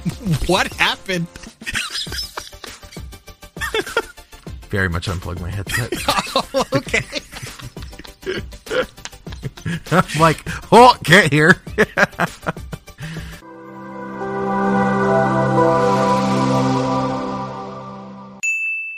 [0.46, 1.26] what happened?
[4.70, 5.92] Very much unplug my headset.
[6.52, 7.04] Oh, okay.
[9.90, 10.42] I'm like,
[10.72, 11.60] oh, can't hear.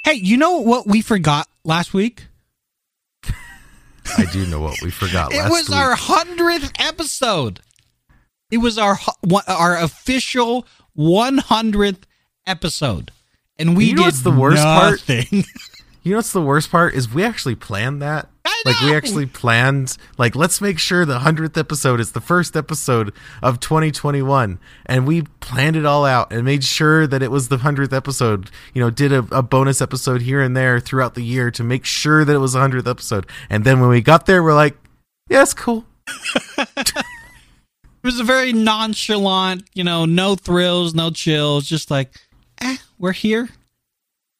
[0.05, 2.27] Hey, you know what we forgot last week?
[4.19, 5.79] I do know what we forgot It was week.
[5.79, 7.61] our hundredth episode.
[8.51, 8.99] It was our
[9.47, 12.07] our official one hundredth
[12.47, 13.11] episode,
[13.59, 15.09] and we You know did what's the worst part?
[15.09, 15.45] nothing.
[16.05, 18.29] You know what's the worst part is we actually planned that.
[18.65, 23.13] Like we actually planned like let's make sure the 100th episode is the first episode
[23.41, 27.59] of 2021 and we planned it all out and made sure that it was the
[27.59, 28.51] 100th episode.
[28.75, 31.85] You know, did a, a bonus episode here and there throughout the year to make
[31.85, 33.25] sure that it was the 100th episode.
[33.49, 34.77] And then when we got there we're like,
[35.31, 35.85] "Yeah, it's cool."
[38.03, 42.11] It was a very nonchalant, you know, no thrills, no chills, just like,
[42.61, 43.49] eh, we're here,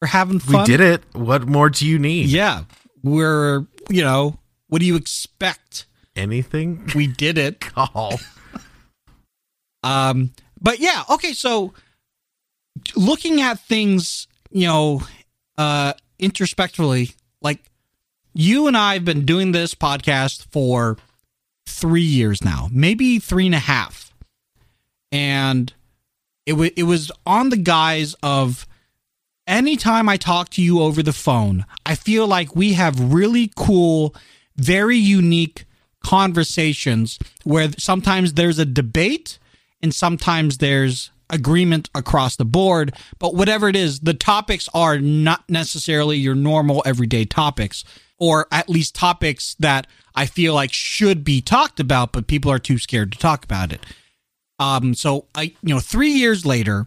[0.01, 0.61] we're having fun.
[0.61, 1.03] We did it.
[1.13, 2.27] What more do you need?
[2.27, 2.65] Yeah,
[3.03, 5.85] we're, you know, what do you expect?
[6.15, 6.89] Anything?
[6.93, 7.59] We did it.
[7.61, 8.19] Call.
[9.81, 11.31] Um, but yeah, okay.
[11.31, 11.73] So
[12.95, 15.03] looking at things, you know,
[15.57, 17.11] uh, introspectively,
[17.41, 17.59] like
[18.33, 20.97] you and I have been doing this podcast for
[21.65, 24.13] three years now, maybe three and a half,
[25.11, 25.73] and
[26.45, 28.67] it was it was on the guise of
[29.47, 34.15] anytime I talk to you over the phone, I feel like we have really cool,
[34.55, 35.65] very unique
[36.03, 39.39] conversations where sometimes there's a debate
[39.81, 42.93] and sometimes there's agreement across the board.
[43.19, 47.83] But whatever it is, the topics are not necessarily your normal everyday topics,
[48.19, 52.59] or at least topics that I feel like should be talked about, but people are
[52.59, 53.85] too scared to talk about it.
[54.59, 56.85] Um, so I, you know, three years later,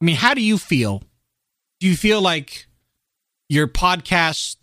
[0.00, 1.02] I mean, how do you feel?
[1.80, 2.66] Do you feel like
[3.48, 4.56] your podcast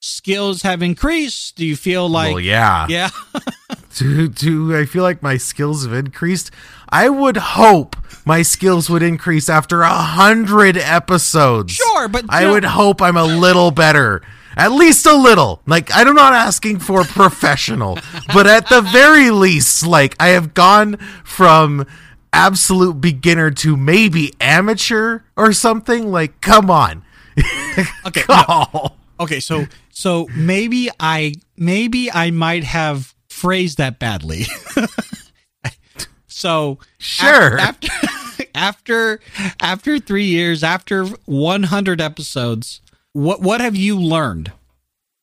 [0.00, 1.56] skills have increased?
[1.56, 2.86] Do you feel like, well, yeah.
[2.88, 3.10] yeah,
[3.96, 6.50] do do I feel like my skills have increased?
[6.88, 11.72] I would hope my skills would increase after a hundred episodes.
[11.72, 14.22] sure, but I know- would hope I'm a little better.
[14.56, 15.60] At least a little.
[15.66, 17.98] Like I'm not asking for professional,
[18.32, 21.86] but at the very least, like I have gone from
[22.32, 26.10] absolute beginner to maybe amateur or something.
[26.10, 27.04] Like, come on.
[28.06, 28.92] okay, no.
[29.20, 29.40] Okay.
[29.40, 34.44] So, so maybe I, maybe I might have phrased that badly.
[36.26, 37.58] so Sure.
[37.58, 37.88] after,
[38.54, 39.20] after
[39.60, 42.80] after three years, after 100 episodes,
[43.14, 44.52] what what have you learned?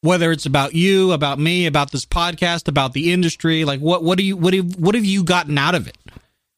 [0.02, 4.18] Whether it's about you, about me, about this podcast, about the industry, like what what
[4.18, 5.98] do you what have what have you gotten out of it?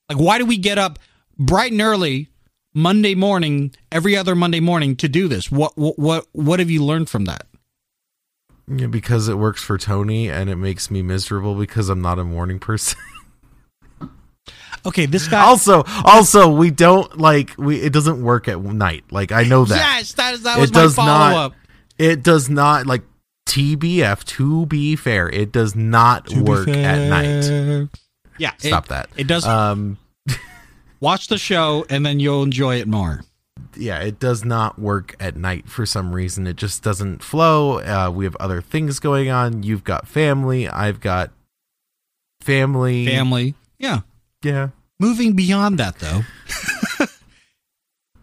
[0.08, 1.00] Like why do we get up
[1.38, 2.30] bright and early
[2.74, 5.52] Monday morning, every other Monday morning to do this?
[5.52, 7.48] What what what, what have you learned from that?
[8.68, 12.24] Yeah, because it works for Tony and it makes me miserable because I'm not a
[12.24, 12.98] morning person.
[14.86, 15.42] Okay, this guy.
[15.42, 19.06] also, also we don't like we it doesn't work at night.
[19.12, 19.76] Like I know that.
[19.76, 21.54] yes, that is that was it my does follow not up.
[21.98, 23.04] it does not like
[23.48, 27.90] TBF to be fair, it does not work at night.
[28.38, 29.10] Yeah, Stop it, that.
[29.16, 29.46] It does.
[29.46, 29.98] Um
[31.00, 33.22] watch the show and then you'll enjoy it more.
[33.76, 36.46] yeah, it does not work at night for some reason.
[36.48, 37.80] It just doesn't flow.
[37.80, 39.64] Uh we have other things going on.
[39.64, 41.32] You've got family, I've got
[42.42, 43.06] family.
[43.06, 43.56] Family.
[43.78, 44.02] Yeah.
[44.44, 44.70] Yeah.
[45.00, 46.22] Moving beyond that though.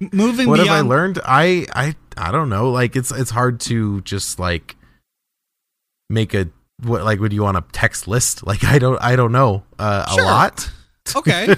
[0.12, 1.18] Moving what have I learned?
[1.24, 2.70] I I I don't know.
[2.70, 4.76] Like it's it's hard to just like
[6.08, 6.48] make a
[6.82, 8.46] what like would you want a text list?
[8.46, 10.22] Like I don't I don't know uh, Sure.
[10.22, 10.70] a lot.
[11.14, 11.54] Okay.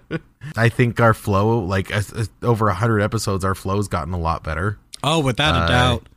[0.56, 4.44] I think our flow like as- over a hundred episodes, our flow's gotten a lot
[4.44, 4.78] better.
[5.02, 6.08] Oh, without a Uh, doubt.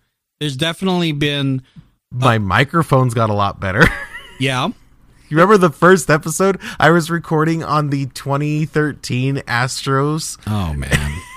[0.41, 1.62] There's definitely been
[2.12, 3.85] My microphone's got a lot better.
[4.41, 4.69] yeah.
[5.31, 10.37] You remember the first episode I was recording on the 2013 Astros?
[10.47, 11.11] Oh man.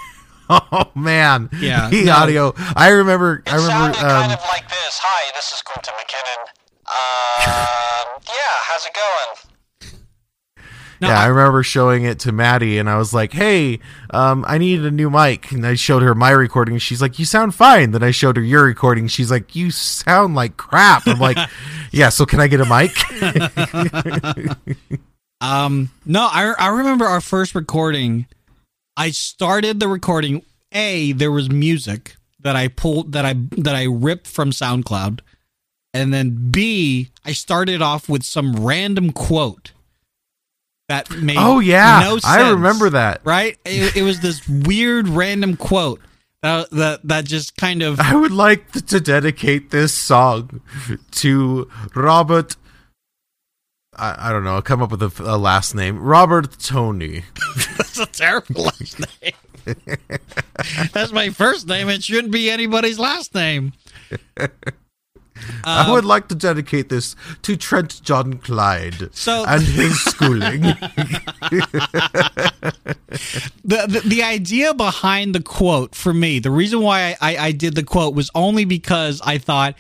[0.50, 2.12] Oh man, Yeah, the no.
[2.12, 2.55] audio.
[2.76, 3.43] I remember.
[3.46, 3.94] It I remember.
[3.94, 5.00] sounded kind Um, of like this.
[5.02, 6.43] Hi, this is Quentin McKinnon.
[6.87, 10.00] Um, yeah, how's it going?
[11.00, 13.81] No, yeah, I I- remember showing it to Maddie, and I was like, "Hey,
[14.11, 16.75] um, I need a new mic." And I showed her my recording.
[16.75, 19.08] and She's like, "You sound fine." Then I showed her your recording.
[19.08, 21.38] She's like, "You sound like crap." I'm like,
[21.94, 22.93] "Yeah, so can I get a mic?"
[25.41, 28.26] Um, no, I I remember our first recording.
[28.96, 30.43] I started the recording.
[30.73, 35.20] A there was music that I pulled that I that I ripped from SoundCloud,
[35.93, 39.73] and then B I started off with some random quote,
[40.88, 43.20] that made Oh yeah, no I remember that.
[43.25, 43.58] right?
[43.64, 46.00] It, it was this weird random quote
[46.44, 50.61] that that that just kind of I would like to dedicate this song
[51.12, 52.56] to Robert.
[53.96, 54.55] I, I don't know.
[54.56, 55.99] I'll come up with a, a last name.
[55.99, 57.23] Robert Tony.
[57.79, 59.32] that's a terrible last name.
[60.93, 61.88] that's my first name.
[61.88, 63.73] It shouldn't be anybody's last name.
[65.65, 70.61] I um, would like to dedicate this to Trent John Clyde So- and his schooling.
[73.65, 77.53] the, the the idea behind the quote for me, the reason why I, I, I
[77.53, 79.75] did the quote was only because I thought,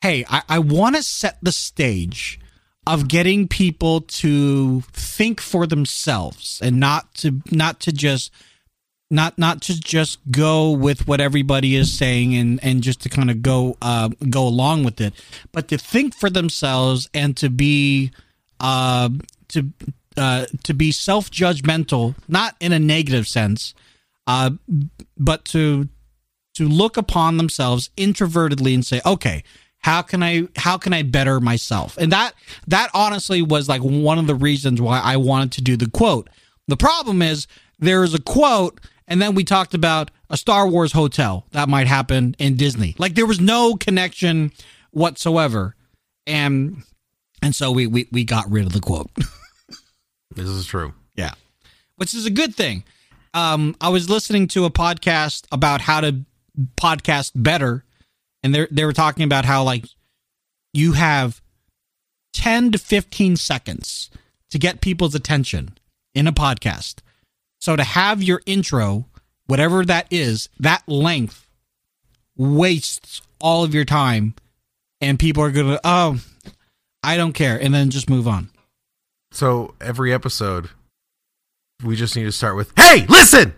[0.00, 2.40] hey, I, I want to set the stage
[2.86, 8.30] of getting people to think for themselves and not to not to just
[9.10, 13.30] not not to just go with what everybody is saying and and just to kind
[13.30, 15.14] of go uh, go along with it,
[15.52, 18.10] but to think for themselves and to be
[18.60, 19.08] uh,
[19.48, 19.70] to
[20.16, 23.74] uh, to be self judgmental, not in a negative sense,
[24.26, 24.50] uh,
[25.16, 25.88] but to
[26.54, 29.44] to look upon themselves introvertedly and say, okay,
[29.80, 31.96] how can I how can I better myself?
[31.96, 32.32] And that
[32.66, 36.28] that honestly was like one of the reasons why I wanted to do the quote.
[36.66, 37.46] The problem is
[37.78, 41.86] there is a quote, and then we talked about a Star Wars hotel that might
[41.86, 42.94] happen in Disney.
[42.98, 44.52] Like there was no connection
[44.90, 45.74] whatsoever,
[46.26, 46.82] and
[47.42, 49.10] and so we we, we got rid of the quote.
[50.34, 50.94] this is true.
[51.14, 51.34] Yeah.
[51.96, 52.84] Which is a good thing.
[53.34, 56.24] Um, I was listening to a podcast about how to
[56.76, 57.84] podcast better,
[58.42, 59.86] and they they were talking about how like
[60.72, 61.40] you have
[62.32, 64.10] ten to fifteen seconds
[64.50, 65.76] to get people's attention
[66.14, 66.96] in a podcast.
[67.60, 69.06] So to have your intro,
[69.46, 71.48] whatever that is, that length
[72.36, 74.34] wastes all of your time,
[75.00, 76.20] and people are gonna oh,
[77.02, 78.50] I don't care, and then just move on.
[79.32, 80.70] So every episode,
[81.84, 83.54] we just need to start with, "Hey, listen!"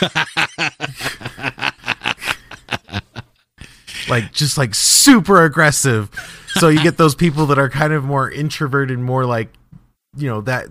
[4.08, 6.10] like just like super aggressive.
[6.54, 9.52] So you get those people that are kind of more introverted, more like
[10.16, 10.66] you know that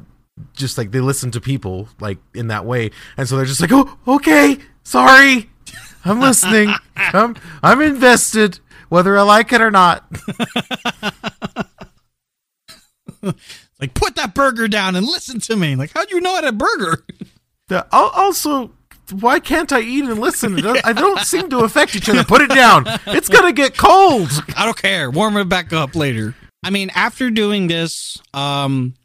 [0.54, 3.72] just like they listen to people like in that way, and so they're just like,
[3.74, 5.50] "Oh, okay, sorry,
[6.06, 6.74] I'm listening.
[6.96, 8.60] I'm I'm invested,
[8.90, 10.06] whether I like it or not."
[13.80, 15.76] Like, put that burger down and listen to me.
[15.76, 17.06] Like, how do you know a burger?
[17.70, 18.72] The, also,
[19.12, 20.56] why can't I eat and listen?
[20.62, 22.24] Don't- I don't seem to affect each other.
[22.24, 22.84] Put it down.
[23.08, 24.30] It's gonna get cold.
[24.58, 25.10] I don't care.
[25.10, 26.36] Warm it back up later.
[26.64, 28.96] I mean, after doing this, um,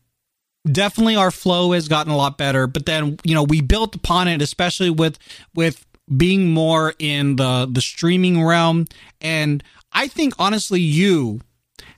[0.71, 2.67] definitely our flow has gotten a lot better.
[2.67, 5.19] But then, you know, we built upon it, especially with
[5.55, 8.87] with being more in the the streaming realm.
[9.21, 9.63] And
[9.93, 11.41] I think honestly, you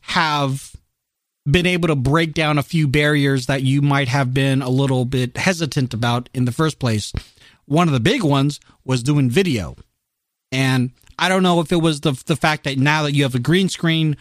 [0.03, 0.73] have
[1.51, 5.05] been able to break down a few barriers that you might have been a little
[5.05, 7.13] bit hesitant about in the first place.
[7.67, 9.77] One of the big ones was doing video.
[10.51, 13.35] And I don't know if it was the the fact that now that you have
[13.35, 14.17] a green screen,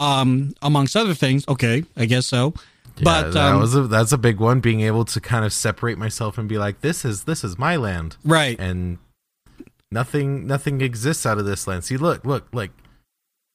[0.00, 1.46] um, amongst other things.
[1.48, 2.54] Okay, I guess so.
[2.96, 4.60] But but that um, was a, that's a big one.
[4.60, 7.76] Being able to kind of separate myself and be like, "This is this is my
[7.76, 8.58] land," right.
[8.58, 8.98] and
[9.90, 11.84] nothing nothing exists out of this land.
[11.84, 12.70] See, look, look, like,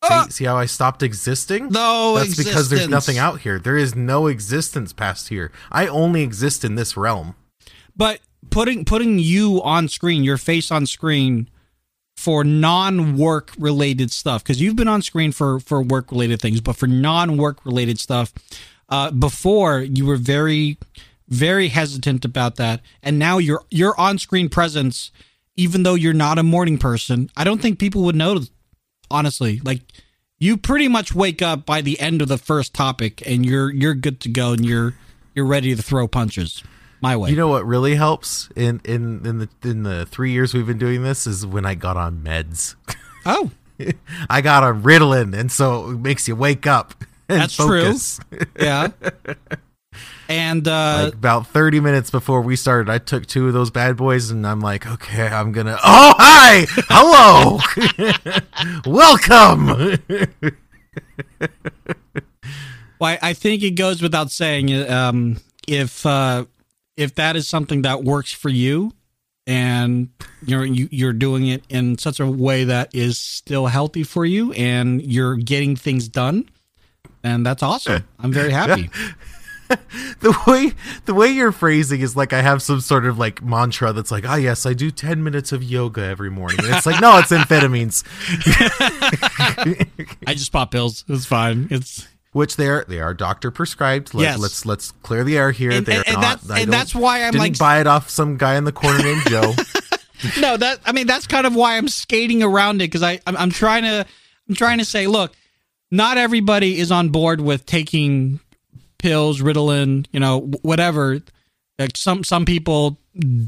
[0.04, 1.70] see, Uh, see how I stopped existing?
[1.70, 3.60] No, That's because there's nothing out here.
[3.60, 5.52] There is no existence past here.
[5.72, 7.36] I only exist in this realm.
[7.96, 8.20] But
[8.50, 11.50] putting putting you on screen, your face on screen
[12.18, 16.76] for non-work related stuff because you've been on screen for for work related things, but
[16.76, 18.34] for non-work related stuff,
[18.90, 20.78] uh, before you were very
[21.30, 25.12] very hesitant about that, and now your your on screen presence,
[25.56, 28.42] even though you're not a morning person, I don't think people would know.
[29.12, 29.82] Honestly, like
[30.38, 33.94] you pretty much wake up by the end of the first topic, and you're you're
[33.94, 34.96] good to go, and you're
[35.36, 36.64] you're ready to throw punches.
[37.02, 37.30] My way.
[37.30, 40.78] You know what really helps in in in the in the three years we've been
[40.78, 42.76] doing this is when I got on meds.
[43.26, 43.52] oh,
[44.30, 46.94] I got on Ritalin, and so it makes you wake up.
[47.30, 47.94] That's true.
[48.60, 48.90] yeah.
[50.28, 53.98] And uh like about 30 minutes before we started, I took two of those bad
[53.98, 55.78] boys, and I'm like, okay, I'm gonna.
[55.84, 57.60] Oh, hi, hello,
[58.92, 59.98] welcome.
[63.00, 66.46] well, I- think it goes without saying um if uh
[66.98, 68.92] if that is something that works for you
[69.48, 70.10] and
[70.46, 74.52] you're you, you're doing it in such a way that is still healthy for you
[74.54, 76.48] and you're getting things done
[77.24, 78.06] and that's awesome.
[78.20, 78.90] I'm very happy.
[80.22, 80.72] the way
[81.06, 84.28] the way you're phrasing is like I have some sort of like mantra that's like,
[84.28, 86.58] ah, yes, I do 10 minutes of yoga every morning.
[86.64, 88.04] And it's like, no, it's amphetamines.
[90.28, 91.06] I just pop pills.
[91.08, 91.68] It's fine.
[91.72, 94.14] It's which they are they are doctor prescribed.
[94.14, 94.40] Let, Yes.
[94.40, 95.72] let's let's clear the air here.
[95.72, 96.42] And- They're and- and not.
[96.42, 99.04] that's- and that's why I'm didn't like- buy it off some guy in the corner
[99.04, 99.54] named Joe.
[100.40, 103.38] no, that I mean that's kind of why I'm skating around it because I I'm,
[103.38, 104.06] I'm trying to
[104.48, 105.34] I'm trying to say, look,
[105.92, 108.40] not everybody is on board with taking
[108.98, 111.22] pills, Ritalin, you know, whatever.
[111.78, 112.98] Like some some people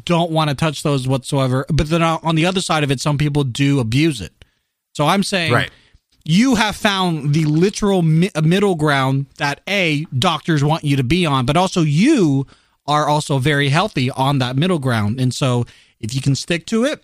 [0.06, 3.18] don't want to touch those whatsoever, but then on the other side of it, some
[3.18, 4.34] people do abuse it.
[4.94, 5.72] So I'm saying, Right.
[6.26, 11.04] you have found the literal mi- uh, middle ground that a doctors want you to
[11.04, 12.48] be on, but also you
[12.88, 15.20] are also very healthy on that middle ground.
[15.20, 15.66] And so
[16.00, 17.04] if you can stick to it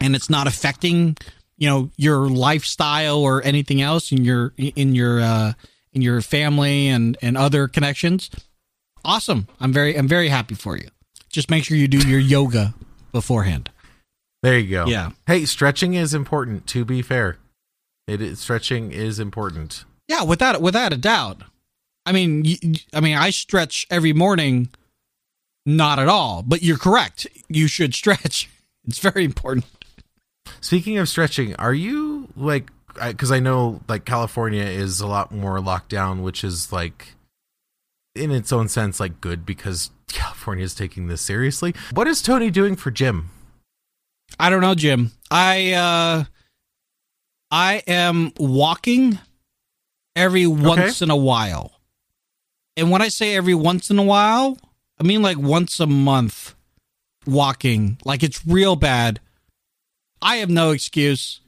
[0.00, 1.16] and it's not affecting,
[1.64, 5.54] you know, your lifestyle or anything else in your in your uh
[5.94, 8.28] in your family and and other connections,
[9.02, 9.48] awesome.
[9.60, 10.88] I'm very I'm very happy for you.
[11.30, 12.74] Just make sure you do your yoga
[13.12, 13.70] beforehand.
[14.42, 14.84] There you go.
[14.84, 15.12] Yeah.
[15.26, 16.66] Hey, stretching is important.
[16.66, 17.38] To be fair,
[18.06, 19.86] it is stretching is important.
[20.06, 21.44] Yeah, without without a doubt.
[22.04, 22.44] I mean,
[22.92, 24.68] I mean, I stretch every morning.
[25.64, 27.26] Not at all, but you're correct.
[27.48, 28.50] You should stretch.
[28.86, 29.64] It's very important.
[30.64, 32.70] Speaking of stretching, are you like?
[32.94, 37.08] Because I, know like California is a lot more locked down, which is like,
[38.14, 41.74] in its own sense, like good because California is taking this seriously.
[41.92, 43.28] What is Tony doing for gym?
[44.40, 45.12] I don't know, Jim.
[45.30, 46.24] I uh
[47.50, 49.18] I am walking
[50.16, 51.72] every once in a while.
[52.74, 54.56] And when I say every once in a while,
[54.98, 56.54] I mean like once a month
[57.26, 57.98] walking.
[58.06, 59.20] Like it's real bad.
[60.22, 61.40] I have no excuse.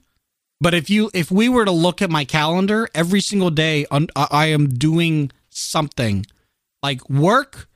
[0.61, 4.47] But if you if we were to look at my calendar, every single day I
[4.47, 6.27] am doing something
[6.83, 7.69] like work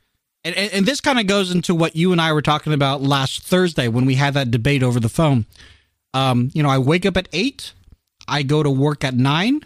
[0.44, 3.02] and, and, and this kind of goes into what you and I were talking about
[3.02, 5.47] last Thursday when we had that debate over the phone.
[6.14, 7.73] Um, you know, I wake up at eight,
[8.26, 9.64] I go to work at nine,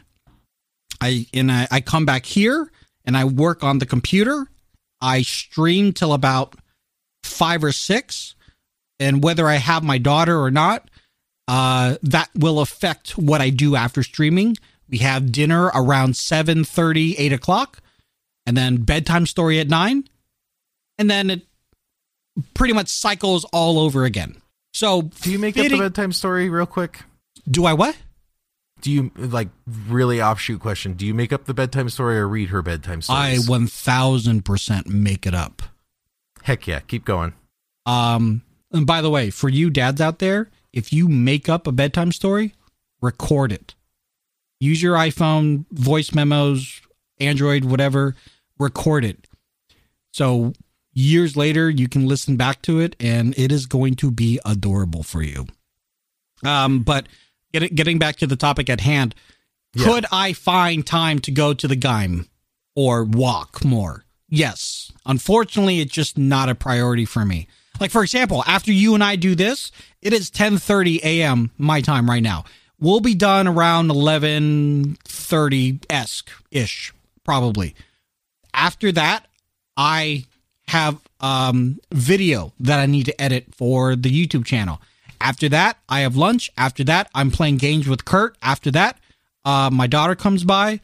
[1.01, 2.71] I and I, I come back here
[3.05, 4.47] and I work on the computer.
[5.01, 6.55] I stream till about
[7.23, 8.35] five or six,
[8.99, 10.89] and whether I have my daughter or not,
[11.49, 14.57] uh, that will affect what I do after streaming.
[14.89, 17.81] We have dinner around 7 30, 8 o'clock,
[18.47, 20.05] and then bedtime story at 9
[20.99, 21.43] and then it
[22.55, 24.41] pretty much cycles all over again.
[24.73, 27.03] So, Do you make up the bedtime story real quick?
[27.51, 27.97] do I what?
[28.81, 30.95] Do you like really offshoot question?
[30.95, 33.19] Do you make up the bedtime story or read her bedtime story?
[33.19, 35.63] I 1000% make it up.
[36.43, 37.33] Heck yeah, keep going.
[37.87, 41.73] Um, and by the way, for you dads out there, if you make up a
[41.73, 42.55] bedtime story,
[43.01, 43.75] record it.
[44.61, 46.81] Use your iPhone, voice memos,
[47.21, 48.17] Android, whatever,
[48.59, 49.27] record it.
[50.13, 50.53] So
[50.93, 55.03] years later, you can listen back to it and it is going to be adorable
[55.03, 55.47] for you.
[56.45, 57.07] Um, but
[57.53, 59.15] get, getting back to the topic at hand,
[59.75, 59.85] Yeah.
[59.87, 62.29] could I find time to go to the gym
[62.77, 64.05] or walk more?
[64.29, 64.93] Yes.
[65.07, 67.47] Unfortunately, it's just not a priority for me.
[67.81, 71.51] Like for example, after you and I do this, it is 10:30 a.m.
[71.59, 72.45] my time right now.
[72.79, 76.93] We'll be done around 11:30 esque ish,
[77.25, 77.75] probably.
[78.53, 79.27] After that,
[79.77, 80.27] I
[80.69, 84.81] have um, video that I need to edit for the YouTube channel.
[85.21, 86.51] After that, I have lunch.
[86.57, 88.37] After that, I'm playing games with Kurt.
[88.43, 88.99] After that,
[89.45, 90.81] uh, my daughter comes by,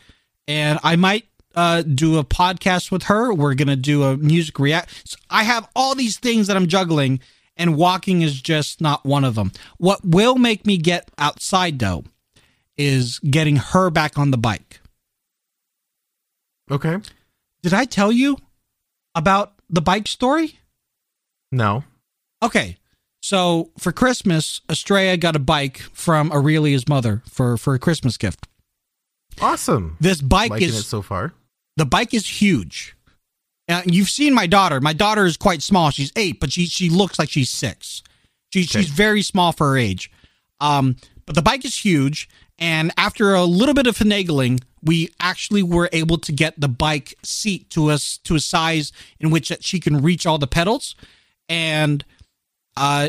[0.48, 3.32] and I might uh, do a podcast with her.
[3.32, 5.08] We're gonna do a music react.
[5.08, 7.20] So I have all these things that I'm juggling,
[7.56, 9.52] and walking is just not one of them.
[9.78, 12.04] What will make me get outside though
[12.80, 14.80] is getting her back on the bike.
[16.70, 16.96] Okay.
[17.62, 18.38] Did I tell you
[19.14, 20.58] about the bike story?
[21.52, 21.84] No.
[22.42, 22.78] Okay.
[23.20, 28.46] So for Christmas, Estrella got a bike from Aurelia's mother for, for a Christmas gift.
[29.40, 29.96] Awesome.
[30.00, 31.34] This bike Liking is so far.
[31.80, 32.94] The bike is huge.
[33.66, 34.82] Uh, you've seen my daughter.
[34.82, 35.90] My daughter is quite small.
[35.90, 38.02] She's eight, but she she looks like she's six.
[38.52, 38.66] She, Okay.
[38.66, 40.10] She's very small for her age.
[40.60, 45.62] Um, but the bike is huge, and after a little bit of finagling, we actually
[45.62, 49.80] were able to get the bike seat to us to a size in which she
[49.80, 50.94] can reach all the pedals.
[51.48, 52.04] And
[52.76, 53.08] uh,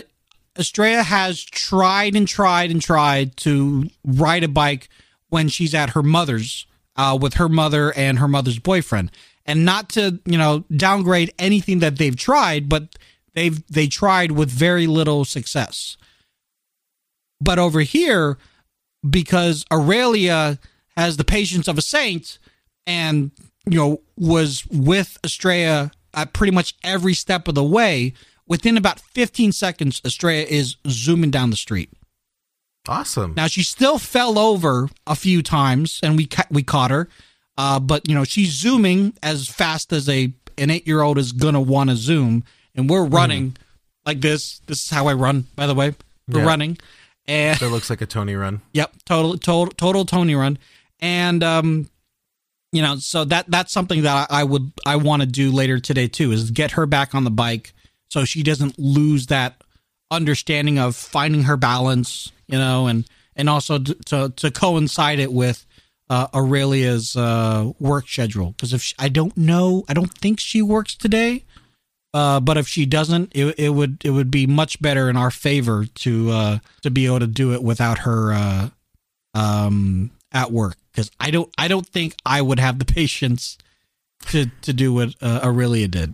[0.58, 4.88] Estrella has tried and tried and tried to ride a bike
[5.28, 9.12] when she's at her mother's uh, with her mother and her mother's boyfriend.
[9.46, 12.96] And not to you know downgrade anything that they've tried, but
[13.34, 15.98] they've they tried with very little success.
[17.40, 18.38] But over here,
[19.08, 20.60] because Aurelia
[20.96, 22.38] has the patience of a saint,
[22.86, 23.32] and
[23.66, 28.14] you know was with Estrella at pretty much every step of the way.
[28.48, 31.90] Within about 15 seconds, Estrella is zooming down the street.
[32.88, 33.34] Awesome.
[33.36, 37.08] Now she still fell over a few times, and we ca- we caught her.
[37.58, 41.32] Uh, but you know, she's zooming as fast as a an eight year old is
[41.32, 42.44] gonna want to zoom,
[42.76, 43.56] and we're running
[44.06, 44.60] like this.
[44.66, 45.94] This is how I run, by the way.
[46.28, 46.46] We're Yeah.
[46.46, 46.78] running,
[47.28, 48.62] and That looks like a Tony run.
[48.74, 50.58] Yep, total total total Tony run,
[51.00, 51.88] and um,
[52.72, 55.80] you know, so that that's something that I, I would I want to do later
[55.80, 57.74] today too is get her back on the bike
[58.10, 59.62] so she doesn't lose that
[60.10, 63.06] understanding of finding her balance, you know, and
[63.36, 65.66] and also to to, to coincide it with
[66.10, 70.62] uh, Aurelia's uh, work schedule because if she, I don't know, I don't think she
[70.62, 71.46] works today.
[72.14, 75.32] Uh, but if she doesn't, it, it would it would be much better in our
[75.32, 78.70] favor to uh, to be able to do it without her uh,
[79.34, 83.58] um, at work because I don't I don't think I would have the patience
[84.28, 86.14] to to do what uh, Aurelia did.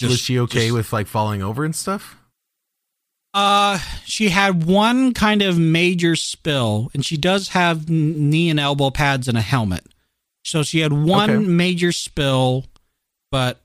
[0.00, 2.16] was she okay just- with like falling over and stuff?
[3.36, 8.88] Uh, she had one kind of major spill, and she does have knee and elbow
[8.88, 9.84] pads and a helmet.
[10.42, 11.46] So she had one Okay.
[11.46, 12.64] major spill,
[13.30, 13.60] but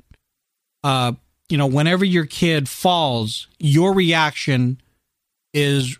[0.84, 1.14] uh,
[1.48, 4.82] you know, whenever your kid falls, your reaction
[5.54, 5.98] is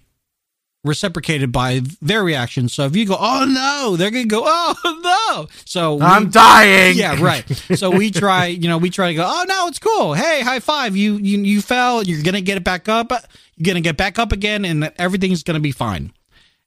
[0.84, 2.68] reciprocated by their reaction.
[2.70, 6.98] So if you go, "Oh no," they're gonna go, "Oh no." So we- I'm dying.
[6.98, 7.46] yeah, right.
[7.76, 10.14] So we try, you know, we try to go, oh no, it's cool.
[10.14, 10.96] Hey, high five.
[10.96, 12.04] You you you fell.
[12.04, 13.12] You're gonna get it back up.
[13.58, 16.12] You're gonna get back up again, and everything's gonna be fine.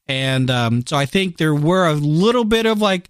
[0.06, 3.09] And um, so I think there were a little bit of like,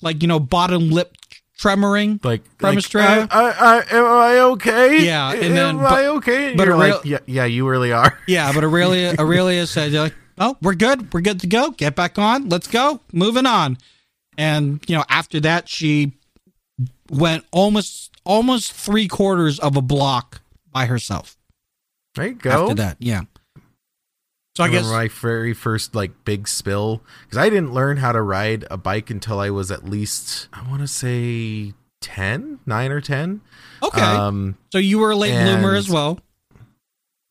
[0.00, 1.14] like you know, bottom lip
[1.58, 2.24] tremoring.
[2.24, 2.94] like From like?
[2.94, 5.04] I, I, I, am I okay?
[5.04, 6.48] Yeah, and am then- I okay?
[6.48, 8.18] And but you're a like, yeah, yeah, you really are.
[8.26, 11.12] Yeah, but Aurelia Aurelia said, like, "Oh, we're good.
[11.12, 11.70] We're good to go.
[11.70, 12.48] Get back on.
[12.48, 13.00] Let's go.
[13.12, 13.78] Moving on."
[14.38, 16.12] And you know, after that, she
[17.10, 20.40] went almost almost three quarters of a block
[20.72, 21.36] by herself.
[22.14, 22.64] There you go.
[22.64, 23.22] After that, yeah.
[24.56, 28.12] So I, I guess my very first like big spill because I didn't learn how
[28.12, 32.90] to ride a bike until I was at least I want to say 10, 9
[32.90, 33.42] or ten.
[33.82, 34.00] okay.
[34.00, 36.18] Um, so you were a late bloomer as well.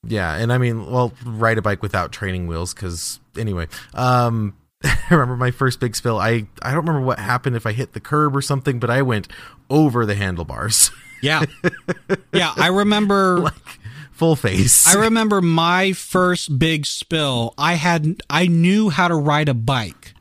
[0.07, 3.67] yeah, and I mean, well, ride a bike without training wheels because anyway.
[3.95, 6.19] Um, I remember my first big spill.
[6.19, 9.01] I I don't remember what happened if I hit the curb or something, but I
[9.01, 9.27] went
[9.67, 10.91] over the handlebars,
[11.23, 11.43] Yeah,
[12.33, 12.53] yeah.
[12.55, 13.39] I remember.
[13.39, 13.79] like
[14.15, 14.87] full face.
[14.87, 17.53] I remember my first big spill.
[17.57, 20.13] I had I knew how to ride a bike,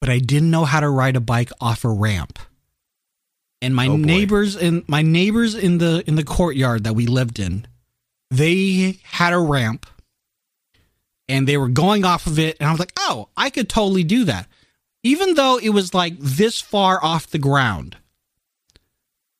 [0.00, 2.38] but I didn't know how to ride a bike off a ramp.
[3.60, 7.38] And my Oh, neighbors in my neighbors in the in the courtyard that we lived
[7.38, 7.66] in,
[8.30, 9.86] they had a ramp
[11.28, 14.04] and they were going off of it and I was like, "Oh, I could totally
[14.04, 14.48] do that."
[15.04, 17.96] Even though it was like this far off the ground.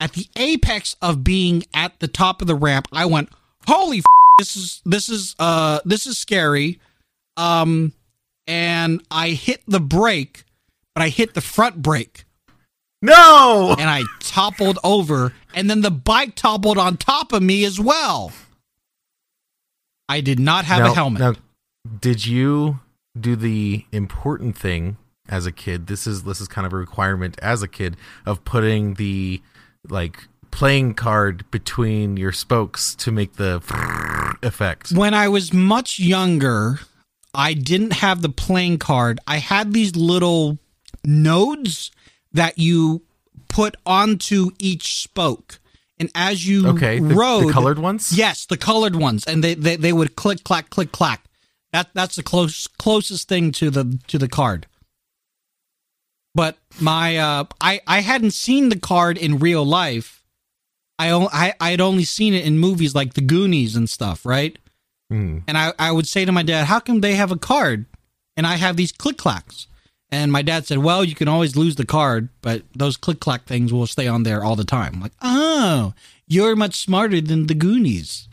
[0.01, 3.29] At the apex of being at the top of the ramp, I went,
[3.67, 4.05] "Holy f-
[4.39, 6.81] this is this is uh this is scary."
[7.37, 7.93] Um
[8.47, 10.45] and I hit the brake,
[10.95, 12.25] but I hit the front brake
[13.03, 13.75] no.
[13.79, 18.33] and I toppled over, and then the bike toppled on top of me as well.
[20.09, 21.21] I did not have Now- a helmet.
[21.21, 21.35] Now,
[22.01, 22.81] did you
[23.19, 24.97] do the important thing
[25.29, 25.89] as a kid?
[25.89, 29.43] This is this is kind of a requirement as a kid of putting the
[29.89, 33.57] like playing card between your spokes to make the
[34.43, 34.93] effect.
[34.93, 36.79] when I was much younger,
[37.35, 39.19] I didn't have the playing card.
[39.27, 40.59] I had these little
[41.05, 41.91] nodes
[42.33, 43.03] that you
[43.49, 45.59] put onto each spoke.
[45.99, 48.13] And as you Okay, the, rode, the colored ones.
[48.13, 51.25] Yes, the colored ones, and they, they they would click clack click clack.
[51.73, 54.67] That that's the close closest thing to the to the card.
[56.35, 60.22] But my uh, I I hadn't seen the card in real life.
[61.09, 64.59] I I I had only seen it in movies like The Goonies and stuff, right?
[65.11, 65.39] Hmm.
[65.47, 67.87] And I I would say to my dad, "How come they have a card,
[68.37, 69.67] and I have these click clacks?"
[70.11, 73.47] And my dad said, "Well, you can always lose the card, but those click clack
[73.47, 75.95] things will stay on there all the time." I'm like, oh,
[76.29, 78.29] you're much smarter than the Goonies,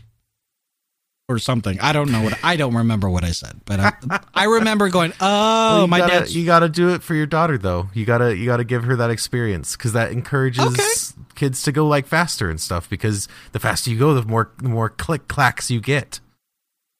[1.29, 1.79] or something.
[1.79, 3.93] I don't know what I don't remember what I said, but I,
[4.33, 7.57] I remember going, "Oh, Well, my dad." You got to do it for your daughter,
[7.57, 7.89] though.
[7.93, 11.23] You gotta you gotta give her that experience because that encourages Okay.
[11.35, 12.89] kids to go like faster and stuff.
[12.89, 16.19] Because the faster you go, the more the more click clacks you get.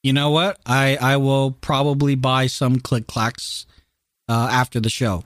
[0.03, 0.59] You know what?
[0.65, 3.65] I I will probably buy some click clacks
[4.29, 5.23] uh, after the show.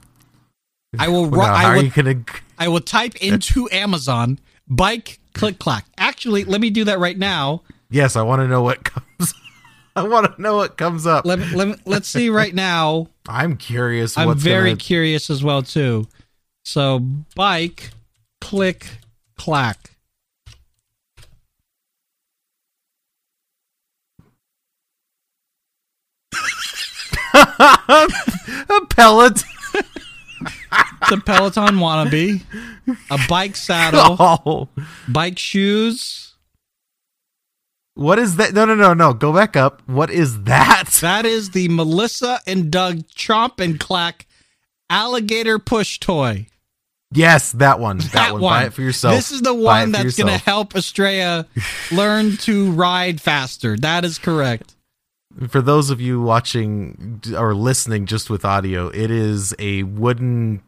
[0.98, 1.30] I will.
[1.30, 2.24] Well, now, I will gonna?
[2.58, 5.86] I will type into Amazon bike click clack.
[5.98, 7.63] Actually, let me do that right now.
[7.93, 9.36] Yes, I want to know what comes.
[9.95, 11.25] I want to know what comes up.
[11.25, 13.08] Let, let, let's see right now.
[13.27, 14.17] I'm curious.
[14.17, 16.08] I'm very gonna, curious as well too.
[16.65, 17.91] So bike
[18.41, 18.88] click
[19.38, 19.91] clack.
[27.36, 28.08] a
[28.89, 29.43] pellet.
[31.12, 32.41] a Peloton wannabe,
[33.12, 34.67] a bike saddle, Oh,
[35.08, 36.33] bike shoes.
[37.95, 38.53] What is that?
[38.53, 39.13] No, no, no, no.
[39.13, 39.82] Go back up.
[39.88, 40.89] What is that?
[41.01, 44.25] That is the Melissa and Doug Chomp and Clack
[44.89, 46.47] alligator push toy.
[47.12, 47.99] Yes, that one.
[48.13, 48.41] That, one.
[48.41, 49.15] Buy it for yourself.
[49.15, 51.45] This is the one that's going to help Estrella
[51.91, 53.77] learn to ride faster.
[53.77, 54.75] That is correct.
[55.49, 60.62] For those of you watching or listening just with audio, it is a wooden.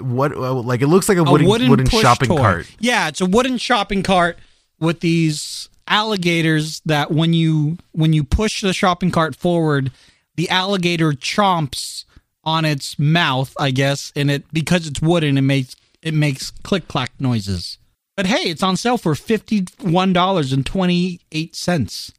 [0.00, 2.36] What uh, like it looks like a A wooden wooden, wooden, shopping toy.
[2.36, 2.70] cart.
[2.78, 4.38] Yeah, it's a wooden shopping cart
[4.78, 9.90] with these alligators that when you when you push the shopping cart forward,
[10.36, 12.04] the alligator chomps
[12.44, 16.88] on its mouth, I guess, and it because it's wooden, it makes it makes click
[16.88, 17.78] clack noises.
[18.16, 22.12] But hey, it's on sale for fifty one dollars and twenty eight cents.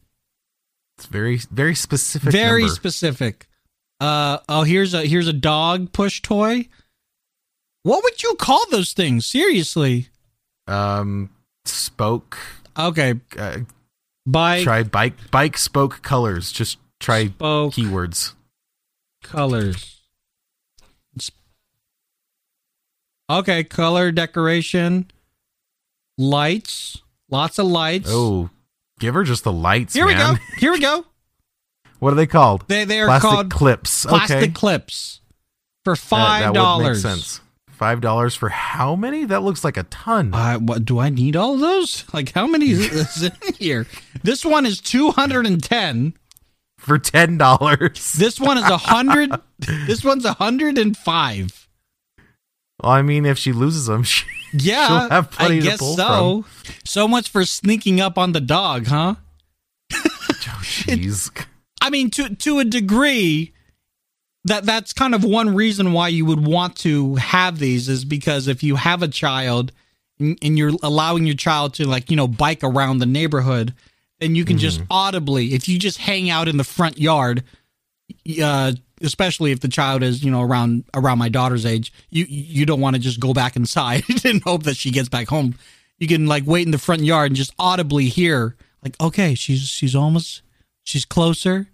[0.97, 2.31] It's very very specific.
[2.31, 2.75] Very number.
[2.75, 3.47] specific.
[3.99, 6.67] Uh oh, here's a here's a dog push toy.
[7.83, 9.25] What would you call those things?
[9.25, 10.09] Seriously.
[10.67, 11.29] um
[11.65, 12.37] spoke.
[12.79, 13.57] Okay, Uh,
[14.25, 16.51] bike try bike bike spoke colors.
[16.51, 18.33] Just try spoke keywords.
[19.23, 19.97] colors.
[23.29, 25.11] Okay, color decoration,
[26.17, 26.97] lights,
[27.29, 28.09] lots of lights.
[28.11, 28.49] Oh,
[28.99, 29.93] give her just the lights.
[29.93, 30.33] here we go.
[30.57, 31.05] Here we go.
[31.99, 32.63] What are they called?
[32.67, 34.05] They they are Plastic called clips.
[34.05, 34.47] plastic okay.
[34.47, 35.21] clips
[35.83, 37.01] for five that would make dollars.
[37.01, 37.41] sense.
[37.79, 39.23] Five dollars for how many?
[39.23, 40.33] That looks like a ton.
[40.33, 42.03] Uh, what do I need all those?
[42.13, 43.87] Like how many is in here?
[44.21, 46.13] This one is two hundred and ten.
[46.77, 48.13] for ten dollars.
[48.19, 49.31] This one is a hundred.
[49.87, 51.69] this one's a hundred and five.
[52.83, 55.79] Well, I mean, if she loses them, she, Yeah, She'll have plenty I to guess
[55.79, 56.45] pull so.
[56.83, 59.15] So much for sneaking up on the dog, huh?
[59.93, 59.99] oh,
[60.63, 61.31] jeez.
[61.81, 63.53] I mean, to to a degree,
[64.45, 68.47] that that's kind of one reason why you would want to have these is because
[68.47, 69.71] if you have a child
[70.19, 73.73] and, and you're allowing your child to like you know bike around the neighborhood,
[74.19, 77.43] then you can just audibly, if you just hang out in the front yard,
[78.41, 82.65] uh, especially if the child is you know around around my daughter's age, you you
[82.65, 85.55] don't want to just go back inside and hope that she gets back home.
[85.97, 89.67] You can like wait in the front yard and just audibly hear like, okay, she's
[89.67, 90.41] she's almost
[90.83, 91.67] she's closer.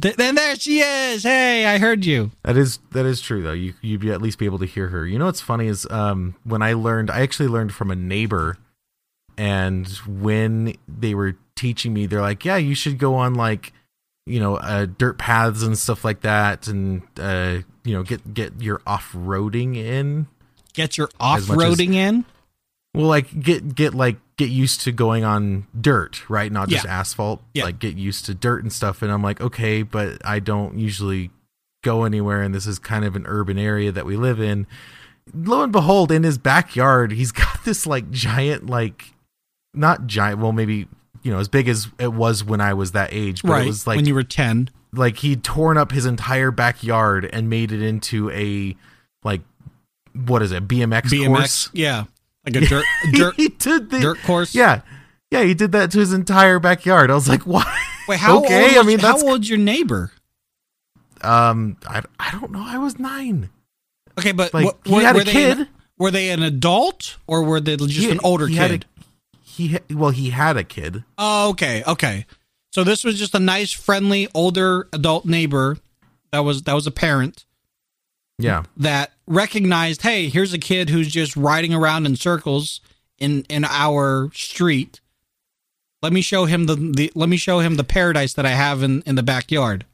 [0.00, 1.22] Then there she is.
[1.22, 2.30] Hey, I heard you.
[2.42, 3.52] That is that is true though.
[3.52, 5.06] You you'd at least be able to hear her.
[5.06, 8.58] You know what's funny is um when I learned I actually learned from a neighbor
[9.36, 13.72] and when they were teaching me they're like, "Yeah, you should go on like
[14.26, 18.60] you know, uh, dirt paths and stuff like that and uh you know, get get
[18.60, 20.26] your off-roading in."
[20.74, 22.24] Get your as- off-roading in.
[22.94, 26.50] Well, like get get like get used to going on dirt, right?
[26.50, 27.00] Not just Yeah.
[27.00, 27.42] asphalt.
[27.52, 27.64] Yeah.
[27.64, 29.02] Like get used to dirt and stuff.
[29.02, 31.30] And I'm like, okay, but I don't usually
[31.84, 34.66] go anywhere, and this is kind of an urban area that we live in.
[35.34, 39.12] Lo and behold, in his backyard, he's got this like giant, like
[39.74, 40.38] not giant.
[40.40, 40.88] Well, maybe
[41.22, 43.64] you know as big as it was when I was that age, but right.
[43.64, 44.70] it was like when you were 10.
[44.92, 48.76] like he'd torn up his entire backyard and made it into a
[49.24, 49.42] like
[50.14, 51.26] what is it BMX, BMX.
[51.26, 51.70] course.
[51.72, 52.04] Yeah.
[52.54, 54.54] Like a dirt dirt the, dirt course.
[54.54, 54.82] yeah,
[55.30, 57.10] yeah, he did that to his entire backyard.
[57.10, 57.66] I was like, what?
[58.08, 60.12] Wait, how Okay, old I mean, how old's your neighbor?
[61.20, 62.62] Um, I, I don't know.
[62.64, 63.50] I was nine.
[64.18, 65.58] Okay, but Like, what- he were, had a were they kid.
[65.60, 68.84] An, were they an adult or were they just He- an older he kid?
[68.84, 68.98] a-
[69.42, 71.02] he well, he had a kid.
[71.18, 72.26] Oh, okay, okay.
[72.72, 75.78] So this was just a nice, friendly, older adult neighbor
[76.30, 77.44] that was that was a parent
[78.38, 82.80] Yeah, that recognized, hey, here's a kid who's just riding around in circles
[83.18, 85.00] in in our street.
[86.02, 88.82] Let me show him the, the let me show him the paradise that I have
[88.82, 89.84] in in the backyard.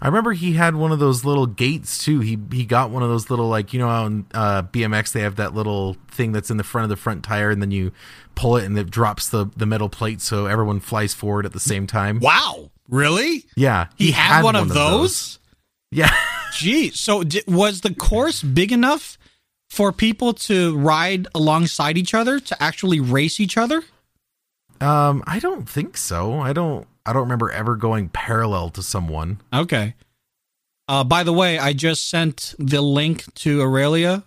[0.00, 2.20] I remember he had one of those little gates too.
[2.20, 5.36] He he got one of those little like you know on uh, BMX they have
[5.36, 7.92] that little thing that's in the front of the front tire, and then you
[8.34, 11.60] pull it and it drops the the metal plate so everyone flies forward at the
[11.60, 12.20] same time.
[12.20, 13.44] Wow, really?
[13.56, 15.37] Yeah, He, had, one, of those?
[15.90, 16.14] Yeah.
[16.52, 19.18] Gee, so was the course big enough
[19.70, 23.82] for people to ride alongside each other to actually race each other?
[24.80, 26.40] Um, I don't think so.
[26.40, 26.86] I don't.
[27.04, 29.40] I don't remember ever going parallel to someone.
[29.52, 29.94] Okay.
[30.88, 34.24] Uh, by the way, I just sent the link to Aurelia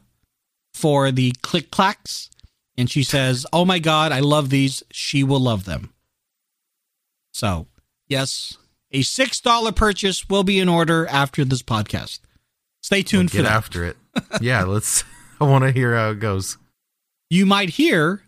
[0.74, 2.30] for the click clacks,
[2.78, 4.84] and she says, "Oh my god, I love these.
[4.92, 5.94] She will love them."
[7.34, 7.68] So,
[8.08, 8.58] yes,
[8.92, 12.20] a six dollar purchase will be in order after this podcast.
[12.82, 13.52] Stay tuned Get for that.
[13.52, 13.98] after it.
[14.42, 15.04] yeah, let's.
[15.40, 16.58] I want to hear how it goes.
[17.30, 18.24] You might hear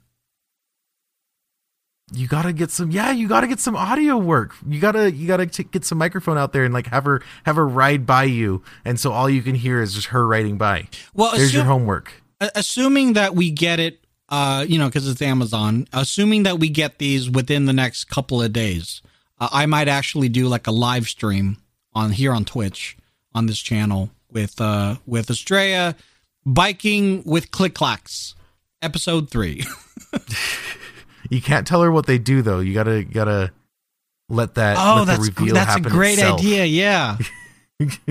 [2.15, 5.47] you gotta get some yeah you gotta get some audio work you gotta you gotta
[5.47, 8.61] t- get some microphone out there and like have her have her ride by you
[8.85, 12.21] and so all you can hear is just her riding by Well, there's your homework
[12.55, 15.87] assuming that we get it, uh, you know, because it's Amazon.
[15.93, 19.01] Assuming that we get these within the next couple of days,
[19.43, 21.57] uh, I might actually do like a live stream
[21.93, 22.97] on here on Twitch
[23.35, 25.95] on this channel with uh with Estrella
[26.45, 28.35] biking with click clacks,
[28.81, 29.63] episode three.
[31.29, 33.51] you can't tell her what they do though you gotta gotta
[34.29, 36.39] let that Oh, let that's that's a great itself.
[36.39, 36.65] idea.
[36.65, 37.17] Yeah.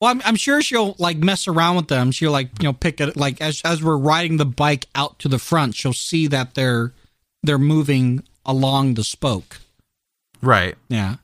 [0.00, 2.10] well, I'm, I'm sure she'll like mess around with them.
[2.12, 5.28] She'll like you know pick it like as as we're riding the bike out to
[5.28, 6.92] the front, she'll see that they're
[7.42, 9.60] they're moving along the spoke.
[10.42, 11.16] Right Yeah.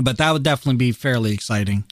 [0.00, 1.84] But that would definitely be fairly exciting.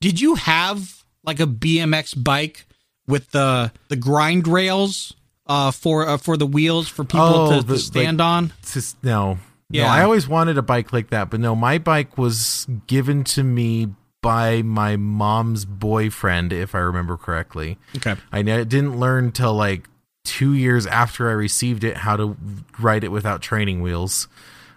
[0.00, 2.66] Did you have like a BMX bike
[3.06, 5.14] with the the grind rails
[5.46, 8.52] uh for uh, for the wheels for people Oh, to, the- to like- stand on?
[8.60, 9.38] It's just no.
[9.70, 9.84] Yeah.
[9.84, 13.42] No, I always wanted a bike like that, but no, my bike was given to
[13.42, 13.88] me
[14.20, 17.78] by my mom's boyfriend, if I remember correctly.
[17.96, 18.14] Okay.
[18.30, 19.88] I didn't learn till like
[20.24, 22.36] two years after I received it how to
[22.78, 24.28] ride it without training wheels,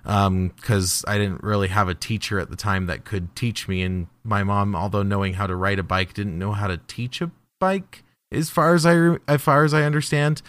[0.05, 3.81] because I didn't really have a teacher at the time that could teach me.
[3.81, 7.21] And my mom, although knowing how to ride a bike, didn't know how to teach
[7.21, 10.41] a bike, as far as I as far as I understand.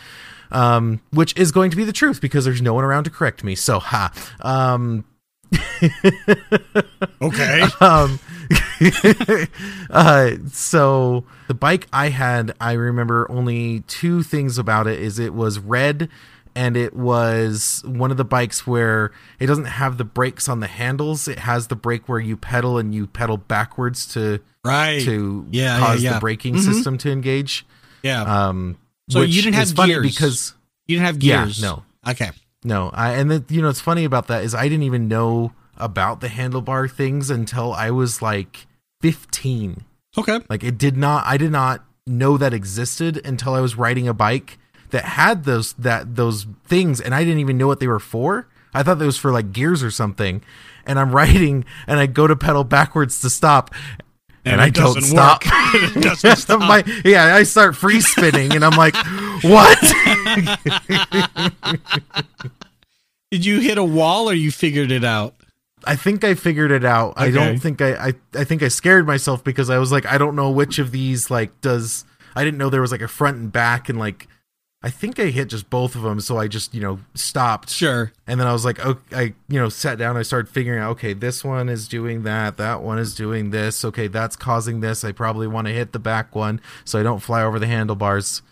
[0.53, 3.43] Um, which is going to be the truth because there's no one around to correct
[3.43, 3.57] me.
[3.57, 4.13] So ha.
[4.43, 5.05] Um,
[7.23, 7.63] Okay.
[7.81, 8.19] um
[9.91, 15.35] uh so the bike i had i remember only two things about it is it
[15.35, 16.09] was red
[16.57, 20.67] and it was one of the bikes where it doesn't have the brakes on the
[20.67, 25.01] handles it has the brake where you pedal and you pedal backwards to right.
[25.03, 26.15] to Yeah, cause yeah, yeah.
[26.15, 26.65] the braking Mhm.
[26.65, 27.65] system to engage
[28.03, 28.23] yeah.
[28.49, 28.77] um
[29.11, 30.03] So you didn't have gears?
[30.03, 30.55] because
[30.89, 31.61] you didn't have gears.
[31.61, 31.83] yeah, no.
[32.11, 32.31] Okay.
[32.65, 35.53] no, I and then you know what's funny about that is I didn't even know
[35.77, 38.67] about the handlebar things until I was like
[39.03, 39.85] 15.
[40.19, 40.41] Okay.
[40.49, 44.15] Like it did not I did not know that existed until I was riding a
[44.15, 44.59] bike
[44.97, 48.49] that had those that those things and I didn't even know what they were for.
[48.73, 50.43] I thought that was for like gears or something.
[50.87, 53.75] And I'm riding and I go to pedal backwards to stop
[54.47, 55.43] and, I don't stop.
[56.39, 56.61] stop.
[56.61, 58.95] My, yeah, I start free spinning and I'm like,
[59.43, 59.77] "What?"
[63.33, 65.35] Did you hit a wall or you figured it out?
[65.85, 67.15] I think I figured it out.
[67.17, 70.17] I don't think I, I I think I scared myself because I was like, I
[70.17, 72.05] don't know which of these like does
[72.37, 74.29] I didn't know there was like a front and back and like
[74.83, 77.71] I think I hit just both of them, so I just you know stopped.
[77.71, 78.13] Sure.
[78.27, 80.17] And then I was like, okay, I you know sat down.
[80.17, 83.85] I started figuring out, okay, this one is doing that, that one is doing this.
[83.85, 85.03] Okay, that's causing this.
[85.05, 88.43] I probably want to hit the back one so I don't fly over the handlebars.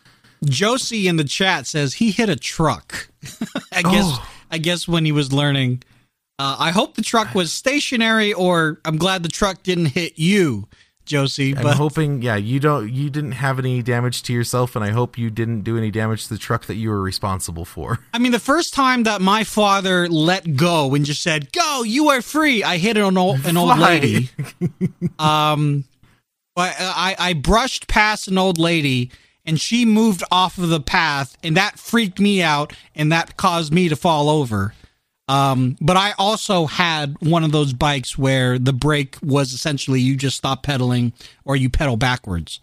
[0.44, 3.08] Josie in the chat says he hit a truck.
[3.72, 4.28] I guess Oh.
[4.50, 5.82] I guess when he was learning.
[6.38, 10.66] Uh, I hope the truck was stationary, or I'm glad the truck didn't hit you,
[11.04, 11.56] Josie.
[11.56, 14.90] I'm But hoping, yeah, you don't, you didn't have any damage to yourself, and I
[14.90, 18.00] hope you didn't do any damage to the truck that you were responsible for.
[18.14, 22.08] I mean, the first time that my father let go and just said, "Go, you
[22.10, 23.88] are free," I hit an old an old Fly.
[23.88, 24.30] lady.
[25.18, 25.84] um,
[26.56, 29.10] but I I brushed past an old lady.
[29.46, 33.74] And she moved off of the path, and that freaked me out, and that caused
[33.74, 34.72] me to fall over.
[35.26, 40.16] Um, but I also had one of those bikes where the brake was essentially you
[40.16, 41.12] just stop pedaling
[41.44, 42.60] or you pedal backwards.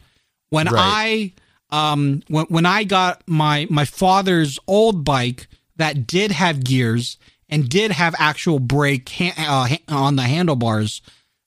[0.52, 1.34] When Right.
[1.72, 5.48] I um when when I got my my father's old bike
[5.78, 7.18] that did have gears
[7.50, 11.02] and did have actual brake ha- uh, ha- on the handlebars,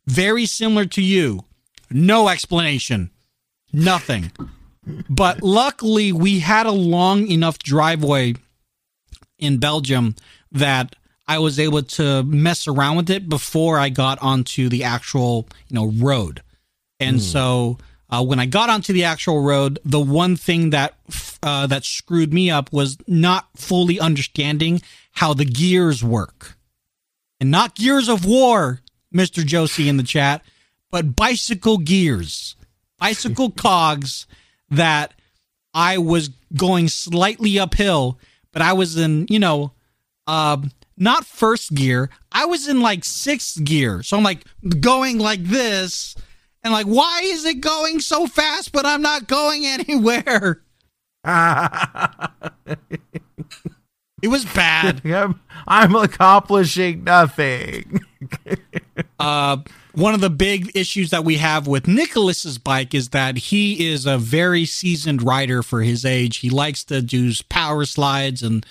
[0.07, 1.44] very similar to you.
[1.90, 3.11] No explanation.
[3.72, 4.33] Nothing.
[5.09, 8.35] but luckily we had a long enough driveway
[9.38, 10.14] in Belgium
[10.53, 15.48] that I was able to mess around with it before I got onto the actual,
[15.68, 16.42] you know, road.
[17.00, 17.78] And so
[18.10, 20.94] uh, when I got onto the actual road, the one thing that
[21.42, 24.82] uh, that screwed me up was not fully understanding
[25.12, 26.56] how the gears work,
[27.40, 30.42] and not gears of war, Mister Josie in the chat,
[30.90, 32.56] but bicycle gears,
[32.98, 34.26] bicycle cogs
[34.70, 35.12] that
[35.72, 38.18] I was going slightly uphill,
[38.52, 39.72] but I was in, you know,
[40.26, 42.11] um, not first gear.
[42.33, 44.02] I was in like sixth gear.
[44.02, 44.44] So I'm like
[44.80, 46.14] going like this.
[46.62, 50.62] And like, why is it going so fast, but I'm not going anywhere?
[54.24, 55.02] It was bad.
[55.04, 58.00] I'm, I'm accomplishing nothing.
[59.18, 59.59] uh,
[59.92, 64.07] one of the big issues that we have with Nicholas's bike is that he is
[64.07, 66.38] a very seasoned rider for his age.
[66.38, 68.64] He likes to do power slides and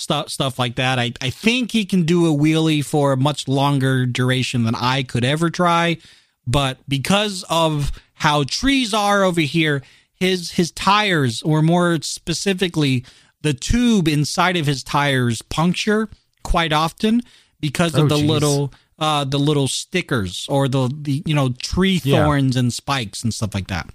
[0.00, 0.98] stuff stuff like that.
[0.98, 5.02] I I think he can do a wheelie for a much longer duration than I
[5.02, 5.98] could ever try,
[6.46, 9.82] but because of how trees are over here,
[10.14, 13.04] his his tires or more specifically
[13.42, 16.08] the tube inside of his tires puncture
[16.42, 17.22] quite often
[17.60, 18.30] because of Oh, the geez.
[18.30, 22.24] little uh the little stickers or the the you know tree Yeah.
[22.24, 23.88] thorns and spikes and stuff like that.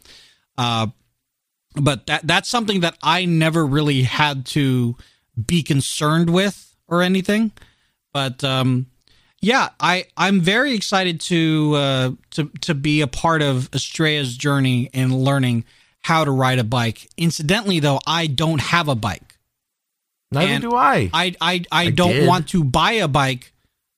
[0.58, 0.88] Uh
[1.76, 4.96] but that that's something that I never really had to
[5.44, 7.52] be concerned with or anything.
[8.14, 8.88] But um
[9.42, 14.90] yeah, I I'm very excited to uh to to be a part of Estrella's journey
[14.94, 15.66] and learning
[16.02, 17.08] how to ride a bike.
[17.18, 19.38] Incidentally though, I don't have a bike.
[20.32, 21.10] Neither And do I.
[21.14, 22.28] I I I, I don't did.
[22.28, 23.54] want to buy a bike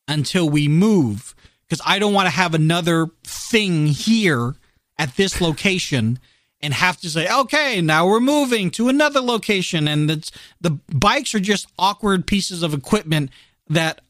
[0.07, 1.35] until we move
[1.67, 4.55] because I don't want to have another thing here
[4.97, 6.17] at this location
[6.61, 11.35] and have to say, okay, now we're moving to another location, and it's the bikes
[11.35, 13.29] are just awkward pieces of equipment
[13.69, 14.01] that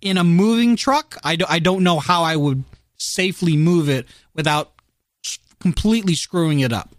[0.00, 2.64] in a moving truck, I, do, I don't know how I would
[2.96, 4.72] safely move it without
[5.60, 6.90] completely screwing it up.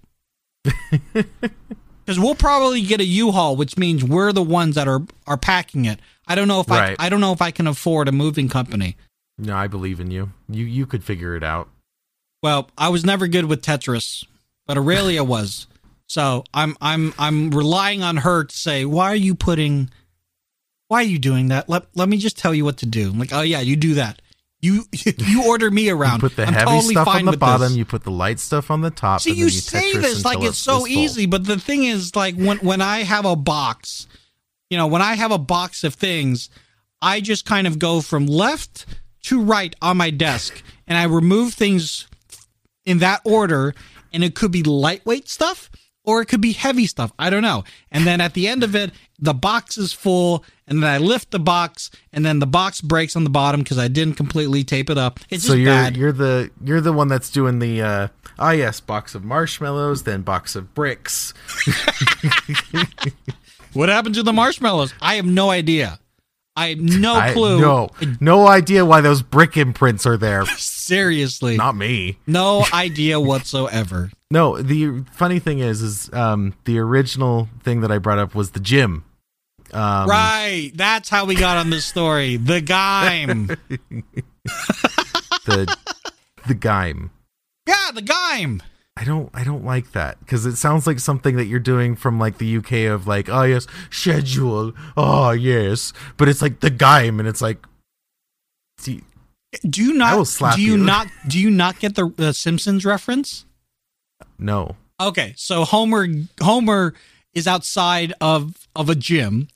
[2.04, 5.86] Because we'll probably get a U-Haul, which means we're the ones that are are packing
[5.86, 6.00] it.
[6.28, 6.96] I don't know if Right.
[7.00, 8.98] I I don't know if I can afford a moving company.
[9.38, 10.32] no, I believe in you.
[10.50, 11.70] You you could figure it out.
[12.42, 14.26] Well, I was never good with Tetris,
[14.68, 15.68] but Aurelia was.
[16.08, 19.90] So I'm I'm I'm relying on her to say, why are you putting
[20.92, 21.70] why are you doing that?
[21.70, 23.12] Let let me just tell you what to do.
[23.12, 24.22] I'm like, oh yeah, you do that.
[24.60, 26.16] You you order me around.
[26.22, 27.70] You put the I'm heavy totally stuff on the bottom.
[27.70, 27.78] this.
[27.78, 29.22] You put the light stuff on the top.
[29.22, 32.58] See, you you say this like it's so easy, but the thing is, like when
[32.58, 34.06] when I have a box,
[34.70, 36.50] you know, when I have a box of things,
[37.02, 38.86] I just kind of go from left
[39.24, 42.06] to right on my desk, and I remove things
[42.86, 43.74] in that order,
[44.14, 45.70] and it could be lightweight stuff
[46.04, 47.12] or it could be heavy stuff.
[47.20, 47.64] I don't know.
[47.92, 51.30] And then at the end of it, the box is full, and then I lift
[51.30, 54.90] the box, and then the box breaks on the bottom because I didn't completely tape
[54.90, 55.20] it up.
[55.30, 55.96] It's So just you're bad.
[55.96, 58.08] you're the you're the one that's doing the uh
[58.40, 61.34] ah yes box of marshmallows then box of bricks
[63.74, 64.94] What happened to the marshmallows?
[65.02, 66.00] I have no idea.
[66.62, 67.60] I have no I- clue.
[67.62, 71.58] no no idea why those brick imprints are there Seriously.
[71.58, 74.12] not me no idea whatsoever.
[74.30, 78.52] no the funny thing is is um the original thing that I brought up was
[78.52, 79.04] the gym
[79.74, 80.72] um right.
[80.76, 82.36] That's how we got on this story.
[82.36, 83.48] The Gime.
[85.46, 85.78] the
[86.48, 87.10] the Gime
[87.68, 88.62] yeah, the Gime.
[89.02, 92.20] I don't I don't like that because it sounds like something that you're doing from
[92.20, 97.18] like the UK of like oh yes schedule oh yes but it's like the Gime
[97.18, 97.66] and it's like
[98.78, 99.02] see,
[99.68, 100.78] Do you not slap do you, you.
[100.84, 103.46] not do you not get the uh, Simpsons reference?
[104.38, 106.08] no Okay, so Homer
[106.40, 106.94] Homer
[107.34, 109.48] is outside of of a gym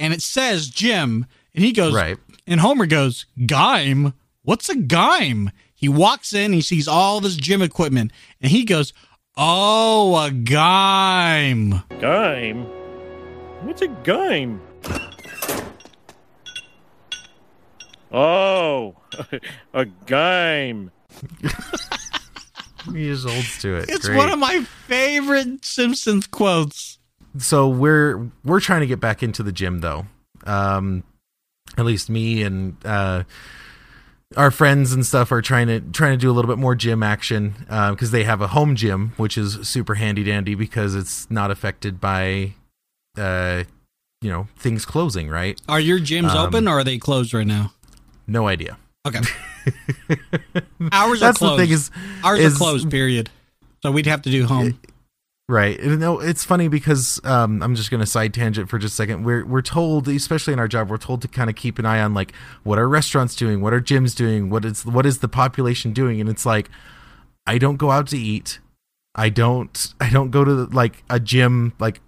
[0.00, 4.14] and it says gym and he goes right And Homer goes, Gime?
[4.42, 5.52] What's a Gime?
[5.84, 8.94] He walks in, he sees all this gym equipment, and he goes,
[9.36, 11.84] Oh, a Gime.
[12.00, 12.64] Gime?
[13.64, 14.60] What's a gime?
[18.10, 18.96] Oh,
[19.74, 20.90] a gime.
[22.94, 24.16] he just holds to it It's Great.
[24.16, 26.98] one of my favorite Simpsons quotes.
[27.36, 30.06] so we're we're trying to get back into the gym though
[30.44, 31.04] um
[31.76, 33.24] at least me and uh
[34.36, 37.02] our friends and stuff are trying to trying to do a little bit more gym
[37.02, 37.54] action
[37.90, 42.00] because they have a home gym which is super handy dandy because it's not affected
[42.00, 42.52] by
[43.18, 43.64] uh
[44.20, 47.46] you know things closing right Are your gyms Um, open or are they closed right
[47.46, 47.72] now?
[48.26, 49.20] no idea Okay.
[50.92, 51.58] Ours are that's closed.
[51.60, 51.90] the thing is
[52.22, 53.30] Ours is- are closed, period.
[53.82, 54.80] So we'd have to do home.
[55.46, 55.78] Right.
[55.78, 58.96] And no, it's funny because um, I'm just going to side tangent for just a
[58.96, 59.24] second.
[59.24, 62.00] We're we're told, especially in our job, we're told to kind of keep an eye
[62.00, 65.28] on like what are restaurants doing, what are gyms doing, what is what is the
[65.28, 66.70] population doing, and it's like
[67.46, 68.58] I don't go out to eat.
[69.14, 72.00] I don't I don't go to like a gym like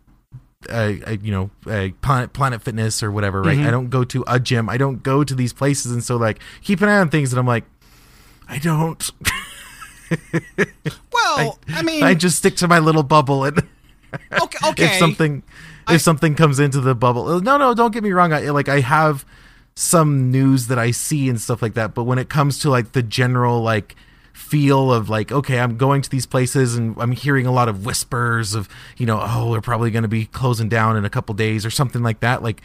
[0.71, 3.43] uh, uh, you know uh, Planet Planet Fitness or whatever.
[3.43, 3.59] Right.
[3.59, 3.67] Mhm.
[3.67, 4.71] I don't go to a gym.
[4.71, 7.39] I don't go to these places, and so like keep an eye on things, and
[7.39, 7.65] I'm like
[8.49, 9.11] I don't.
[11.13, 13.59] Well, I, mean, I just stick to my little bubble and.
[14.41, 14.85] okay, okay.
[14.85, 15.43] if something
[15.89, 18.51] if I- something comes into the bubble uh, no no don't get me wrong I,
[18.51, 19.25] like i have
[19.75, 22.93] some news that i see and stuff like that but when it comes to like
[22.93, 23.95] the general like
[24.33, 27.85] feel of like okay i'm going to these places and i'm hearing a lot of
[27.85, 31.35] whispers of you know oh we're probably going to be closing down in a couple
[31.35, 32.63] days or something like that like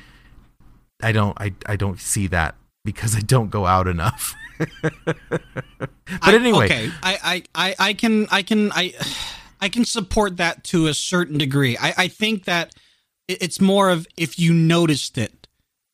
[1.01, 4.36] i don't i, I don't see that because i don't go out enough
[4.82, 5.09] but
[6.21, 8.93] I- anyway okay, I, I, I, I can, I can, I,
[9.59, 11.77] I can support that to a certain degree.
[11.77, 12.75] I, I think that
[13.27, 15.47] It's more of if you noticed it.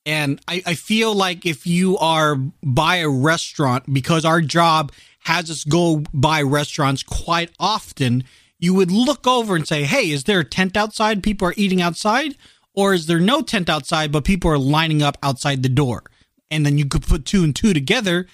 [0.06, 5.50] And I, I feel like if you are by a restaurant, because our job has
[5.52, 8.24] us go by restaurants quite often,
[8.60, 11.24] you would look over and say, Hey, is there a tent outside?
[11.24, 12.36] People are eating outside?
[12.74, 16.04] Or is there no tent outside, but people are lining up outside the door?
[16.52, 18.28] And then you could put two and two together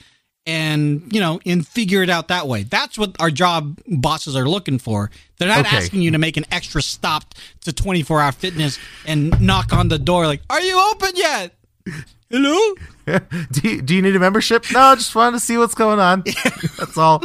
[0.46, 2.64] and, you know, and figure it out that way.
[2.64, 5.10] That's what our job bosses are looking for.
[5.40, 5.78] They're not Okay.
[5.78, 9.98] asking you to make an extra stop to 24 hour fitness and knock on the
[9.98, 11.56] door like, Are you open yet?
[12.30, 12.76] Hello?
[13.52, 14.66] do you, do you need a membership?
[14.72, 16.24] No, I just wanted to see what's going on.
[16.78, 17.22] That's all.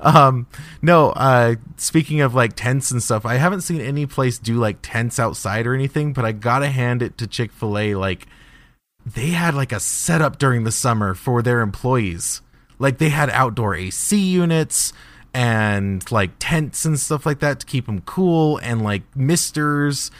[0.00, 0.46] um,
[0.82, 1.10] no.
[1.10, 5.18] Uh, speaking of like tents and stuff, I haven't seen any place do like tents
[5.18, 6.12] outside or anything.
[6.12, 7.94] But I gotta hand it to Chick Fil A.
[7.96, 8.26] Like
[9.14, 12.42] they had like a setup during the summer for their employees.
[12.78, 14.92] Like they had outdoor AC units
[15.34, 20.10] and like tents and stuff like that to keep them cool and like misters.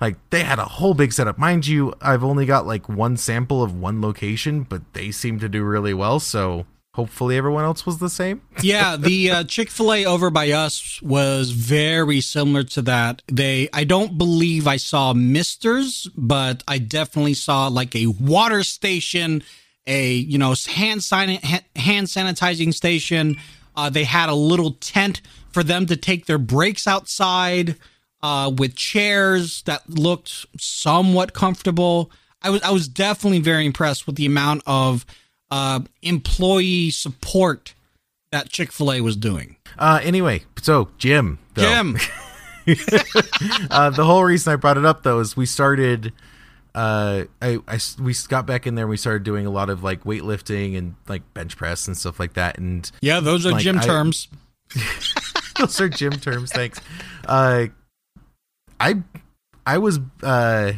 [0.00, 1.38] Like they had a whole big setup.
[1.38, 5.48] Mind you, I've only got like one sample of one location, but they seem to
[5.48, 6.20] do really well.
[6.20, 6.66] So
[6.96, 8.40] hopefully everyone else was the same.
[8.62, 13.20] yeah, the uh, Chick Fil A over by us was very similar to that.
[13.28, 19.42] They, I don't believe I saw misters, but I definitely saw like a water station,
[19.86, 21.28] a you know hand sign
[21.76, 23.36] hand sanitizing station.
[23.76, 25.20] Uh, they had a little tent
[25.50, 27.76] for them to take their breaks outside
[28.22, 32.10] uh, with chairs that looked somewhat comfortable.
[32.40, 35.04] I was I was definitely very impressed with the amount of
[35.50, 37.74] uh, employee support
[38.32, 39.56] that Chick Fil A was doing.
[39.78, 41.62] Uh, anyway, so gym, though.
[41.62, 41.96] gym,
[43.70, 46.12] uh, the whole reason I brought it up though is we started.
[46.74, 48.84] Uh, I, I we got back in there.
[48.84, 52.20] and We started doing a lot of like weightlifting and like bench press and stuff
[52.20, 52.58] like that.
[52.58, 54.28] And yeah, those are Like, gym I- terms.
[55.58, 56.50] those are gym terms.
[56.52, 56.80] Thanks.
[57.24, 57.66] Uh,
[58.78, 58.96] I
[59.64, 60.72] I was uh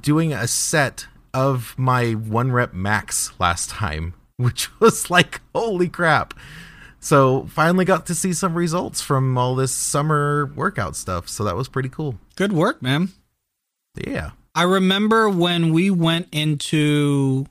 [0.00, 6.34] doing a set of my one rep max last time, which was like holy crap.
[7.00, 11.28] So finally got to see some results from all this summer workout stuff.
[11.28, 12.16] So that was pretty cool.
[12.36, 13.08] Good work, man.
[13.96, 14.32] Yeah.
[14.54, 17.46] I remember when we went into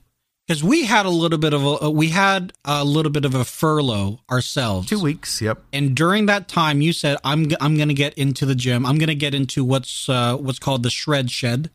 [0.48, 3.46] because we had a little bit of a we had a little bit of a
[3.46, 4.88] furlough ourselves.
[4.90, 5.42] Two weeks.
[5.42, 5.62] Yep.
[5.72, 8.86] And during that time, you said, "I'm I'm going to get into the gym.
[8.86, 11.70] I'm going to get into what's uh, what's called the shred shed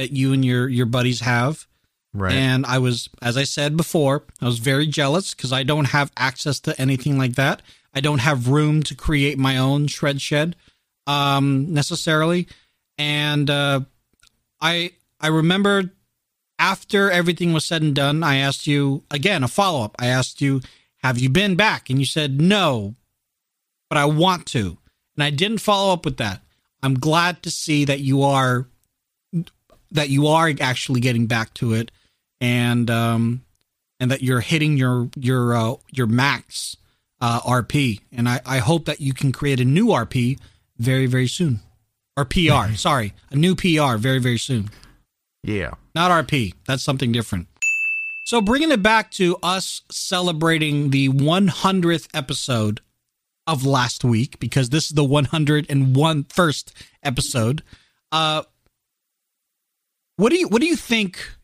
[0.00, 1.66] that you and your your buddies have."
[2.12, 2.32] Right.
[2.34, 6.10] And I was, as I said before, I was very jealous because I don't have
[6.16, 7.62] access to anything like that.
[7.94, 10.56] I don't have room to create my own shred shed
[11.06, 12.48] um, necessarily.
[12.98, 13.80] And uh,
[14.60, 15.92] I I remember
[16.58, 19.94] after everything was said and done, I asked you again a follow up.
[19.98, 20.60] I asked you,
[21.02, 22.96] "Have you been back?" And you said no,
[23.88, 24.78] but I want to.
[25.16, 26.42] And I didn't follow up with that.
[26.82, 28.66] I'm glad to see that you are
[29.92, 31.90] that you are actually getting back to it
[32.40, 33.42] and um
[33.98, 36.76] and that you're hitting your your uh, your max
[37.20, 40.38] uh RP and I I hope that you can create a new RP
[40.78, 41.60] very very soon.
[42.16, 43.14] Or PR sorry.
[43.30, 44.70] A new PR very very soon.
[45.42, 45.72] Yeah.
[45.94, 47.46] not RP that's something different.
[48.26, 52.80] So bringing it back to us celebrating the 100th episode
[53.46, 56.72] of last week because this is the 101 first
[57.02, 57.62] episode
[58.12, 58.42] uh
[60.20, 61.36] what do you what do you think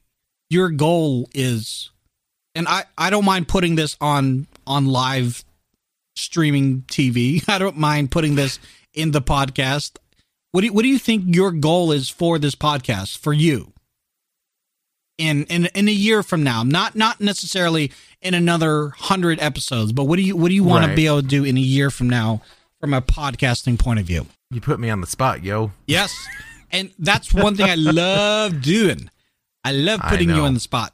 [0.50, 1.90] your goal is
[2.54, 5.44] and i i don't mind putting this on on live
[6.14, 8.58] streaming tv i don't mind putting this
[8.94, 9.96] in the podcast
[10.52, 13.72] what do you, what do you think your goal is for this podcast for you
[15.18, 20.04] in in in a year from now not not necessarily in another 100 episodes but
[20.04, 20.90] what do you what do you want Right.
[20.90, 22.42] to be able to do in a year from now
[22.80, 25.72] from a podcasting point of view You put me on the spot, yo.
[25.86, 26.14] Yes.
[26.70, 29.10] And that's one thing I love doing.
[29.64, 30.44] I love I putting you know.
[30.44, 30.92] on the spot.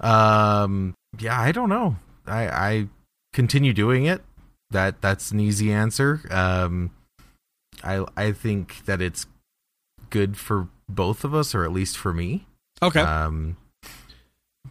[0.00, 0.94] Um.
[1.18, 1.40] Yeah.
[1.40, 1.96] I don't know.
[2.26, 2.88] I I
[3.32, 4.22] continue doing it.
[4.70, 6.20] That that's an easy answer.
[6.30, 6.90] Um.
[7.82, 9.26] I I think that it's
[10.10, 12.46] good for both of us, or at least for me.
[12.82, 13.00] Okay.
[13.00, 13.56] Um.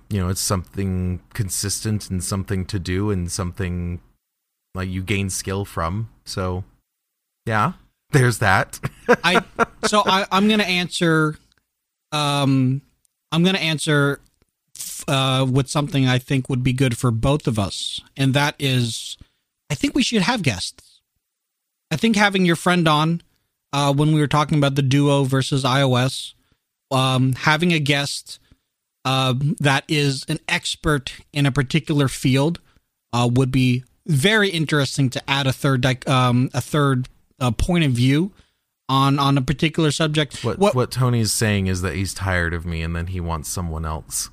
[0.09, 3.99] You know, it's something consistent and something to do, and something
[4.73, 6.09] like you gain skill from.
[6.23, 6.63] So,
[7.45, 7.73] yeah.
[8.12, 8.80] There's that.
[9.24, 9.43] I
[9.86, 11.38] so I, I'm gonna answer
[12.12, 12.82] um
[13.32, 14.20] I'm gonna answer
[15.08, 18.01] uh with something I think would be good for both of us.
[18.16, 19.18] And that is
[19.70, 21.01] I think we should have guests.
[21.91, 23.22] I think having your friend on
[23.74, 26.34] uh when we were talking about the duo versus iOS,
[26.91, 28.39] um having a guest
[29.08, 32.60] uh, that is an expert in a particular field
[33.14, 37.08] uh, would be very interesting to add a third um, a third
[37.39, 38.31] uh, point of view
[38.89, 40.43] on on a particular subject.
[40.43, 43.49] What, what what Tony's saying is that he's tired of me and then he wants
[43.49, 44.29] someone else.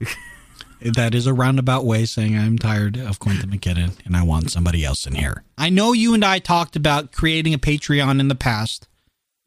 [0.80, 4.84] that is a roundabout way saying I'm tired of Quentin McKinnon and I want somebody
[4.84, 5.42] else in here.
[5.56, 8.86] I know you and I talked about creating a Patreon in the past.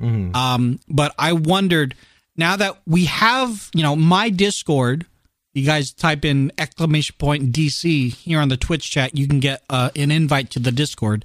[0.01, 0.35] Mhm.
[0.35, 1.95] Um, but I wondered
[2.35, 5.05] now that we have, you know, my Discord,
[5.53, 9.63] you guys type in exclamation point DC here on the Twitch chat, you can get
[9.69, 11.23] uh, an invite to the Discord.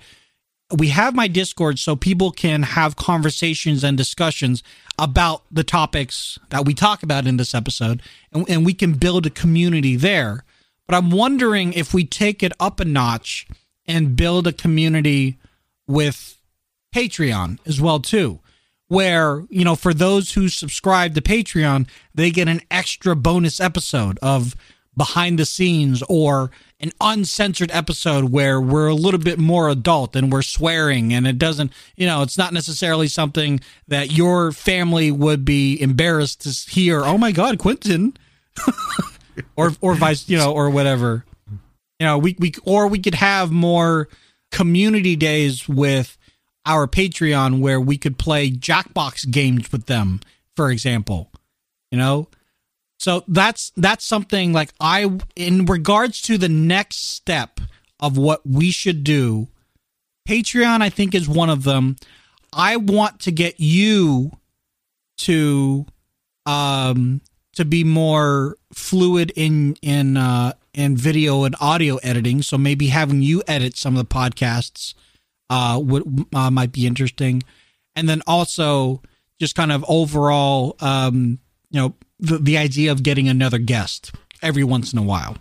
[0.75, 4.62] We have my Discord so people can have conversations and discussions
[4.99, 8.03] about the topics that we talk about in this episode,
[8.33, 10.45] and, and we can build a community there.
[10.89, 13.47] But I'm wondering if we take it up a notch
[13.87, 15.39] and build a community
[15.87, 16.41] with
[16.95, 18.41] Patreon as well too
[18.89, 24.19] where you know for those who subscribe to Patreon they get an extra bonus episode
[24.23, 24.55] of
[24.97, 30.32] behind the scenes or an uncensored episode where we're a little bit more adult and
[30.32, 35.44] we're swearing and it doesn't you know it's not necessarily something that your family would
[35.44, 38.16] be embarrassed to hear oh my god Quentin
[39.57, 43.51] or or vice you know or whatever you know we we or we could have
[43.51, 44.09] more
[44.51, 46.16] community days with
[46.66, 50.20] our Patreon where we could play Jackbox games with them,
[50.55, 51.30] for example.
[51.90, 52.28] You know?
[52.99, 57.61] So that's that's something like I in regards to the next step
[58.01, 59.49] of what we should do,
[60.28, 61.97] Patreon I think is one of them.
[62.53, 64.32] I want to get you
[65.18, 65.86] to
[66.47, 67.20] um
[67.55, 73.22] to be more fluid in in uh in video and audio editing, so maybe having
[73.22, 74.94] you edit some of the podcasts
[75.49, 77.42] uh, would uh, might be interesting,
[77.97, 79.03] and then also
[79.40, 81.38] just kind of overall, um,
[81.70, 84.12] you know, the the idea of getting another guest
[84.43, 85.37] every once in a while,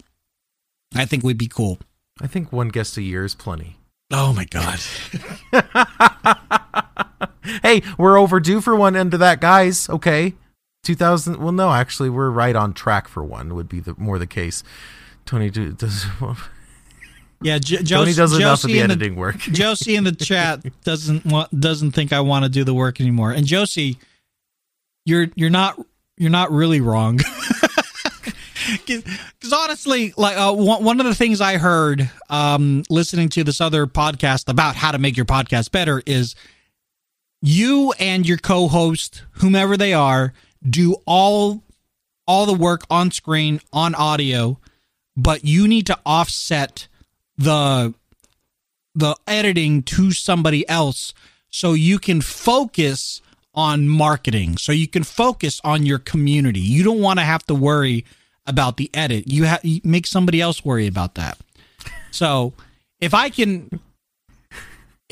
[0.93, 1.79] I think would be cool.
[2.21, 3.77] I think one guest a year is plenty.
[4.11, 4.79] Oh my god!
[7.63, 9.89] hey, we're overdue for one under that, guys.
[9.89, 10.33] Okay,
[10.83, 11.37] two thousand.
[11.37, 13.55] Well, no, actually, we're right on track for one.
[13.55, 14.63] Would be the more the case.
[15.25, 16.05] Tony do, does.
[17.41, 19.37] Yeah, J- Tony does enough of Josie the in editing work.
[19.39, 23.31] Josie in the chat doesn't want doesn't think I want to do the work anymore.
[23.31, 23.97] And Josie,
[25.05, 25.79] you're you're not
[26.17, 27.19] you're not really wrong.
[28.87, 33.61] Because honestly, like uh, one one of the things I heard um, listening to this
[33.61, 36.35] other podcast about how to make your podcast better is
[37.41, 40.33] you and your co-host, whomever they are,
[40.67, 41.61] do all
[42.27, 44.59] all the work on screen on audio,
[45.15, 46.87] but you need to offset
[47.37, 47.93] the
[48.95, 51.13] the editing to somebody else
[51.49, 53.21] so you can focus
[53.55, 57.55] on marketing so you can focus on your community you don't want to have to
[57.55, 58.05] worry
[58.45, 61.37] about the edit you have you make somebody else worry about that
[62.11, 62.53] so
[62.99, 63.79] if i can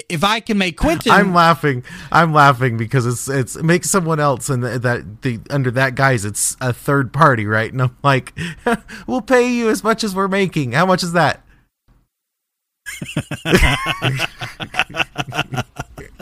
[0.10, 1.84] if i can make quentin I'm laughing.
[2.12, 6.26] I'm laughing because it's it's it makes someone else and that the under that guise
[6.26, 7.72] it's a third party, right?
[7.72, 8.34] And I'm like,
[9.08, 10.72] we'll pay you as much as we're making.
[10.72, 11.42] How much is that?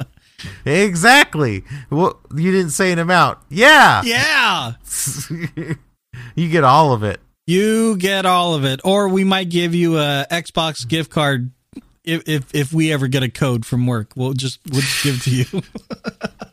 [0.66, 1.64] exactly.
[1.90, 3.40] Well, you didn't say an amount.
[3.50, 4.02] Yeah.
[4.04, 4.74] yeah
[6.36, 7.20] you get all of it.
[7.48, 11.52] you get all of it or we might give you a xbox gift card
[12.04, 15.16] if if, if we ever get a code from work we'll just we'll just give
[15.16, 15.62] it to you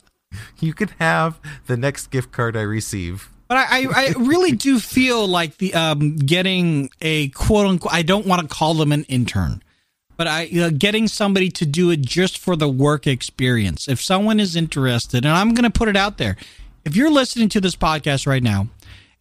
[0.60, 3.30] You could have the next gift card I receive.
[3.46, 7.94] But I, I, I really do feel like the um, getting a quote unquote.
[7.94, 9.62] I don't want to call them an intern,
[10.18, 13.88] but I uh, getting somebody to do it just for the work experience.
[13.88, 16.36] If someone is interested, and I'm going to put it out there,
[16.84, 18.68] if you're listening to this podcast right now,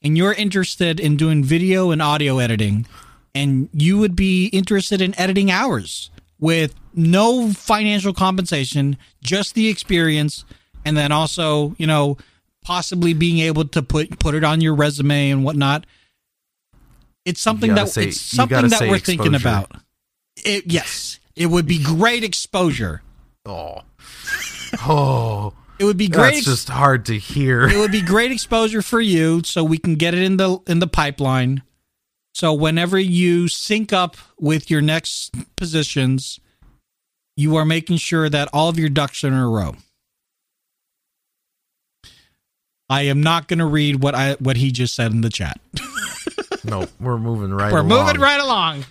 [0.03, 2.87] and you're interested in doing video and audio editing,
[3.33, 10.45] and you would be interested in editing ours with no financial compensation, just the experience,
[10.83, 12.17] and then also, you know,
[12.63, 15.85] possibly being able to put put it on your resume and whatnot.
[17.23, 19.71] It's something that say- it's something that we're thinking about.
[20.45, 23.01] It, yes, it would be great exposure.
[23.45, 23.81] Oh.
[24.85, 25.53] Oh.
[25.79, 26.33] It would be great.
[26.33, 27.69] That's just hard to hear.
[27.69, 30.79] it would be great exposure for you so we can get it in the in
[30.79, 31.61] the pipeline
[32.33, 36.39] so whenever you sync up with your next positions
[37.37, 39.75] you are making sure that all of your ducks are in a row
[42.89, 45.59] i am not going to read what i what he just said in the chat
[46.63, 48.05] no, we're moving right we're along.
[48.05, 48.83] moving right along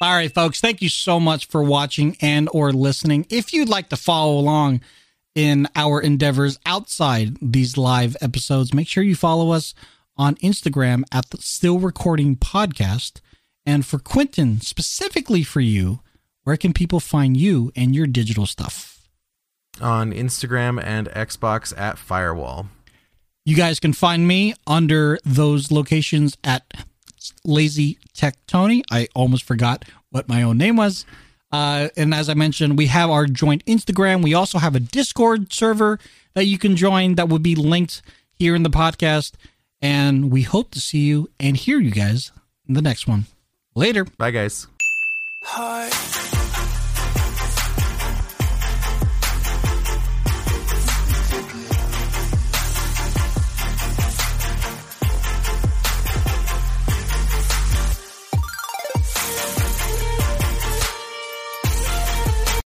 [0.00, 3.26] all right folks thank you so much for watching and or listening.
[3.30, 4.80] If you'd like to follow along
[5.34, 9.74] in our endeavors outside these live episodes make sure you follow us
[10.16, 13.20] on instagram at the still recording podcast.
[13.66, 16.00] And for quentin specifically for you
[16.48, 19.06] where can people find you and your digital stuff?
[19.82, 22.68] On Instagram and Xbox at Firewall.
[23.44, 26.64] You guys can find me under those locations at
[27.44, 28.82] Lazy Tech Tony.
[28.90, 31.04] I almost forgot what my own name was.
[31.50, 34.22] Uh, and as I mentioned, we have our joint Instagram.
[34.22, 35.98] We also have a Discord server
[36.34, 38.02] that you can join that will be linked
[38.32, 39.32] here in the podcast.
[39.80, 42.32] And we hope to see you and hear you guys
[42.68, 43.26] in the next one.
[43.74, 44.04] Later.
[44.04, 44.66] Bye, guys.
[45.42, 46.37] heart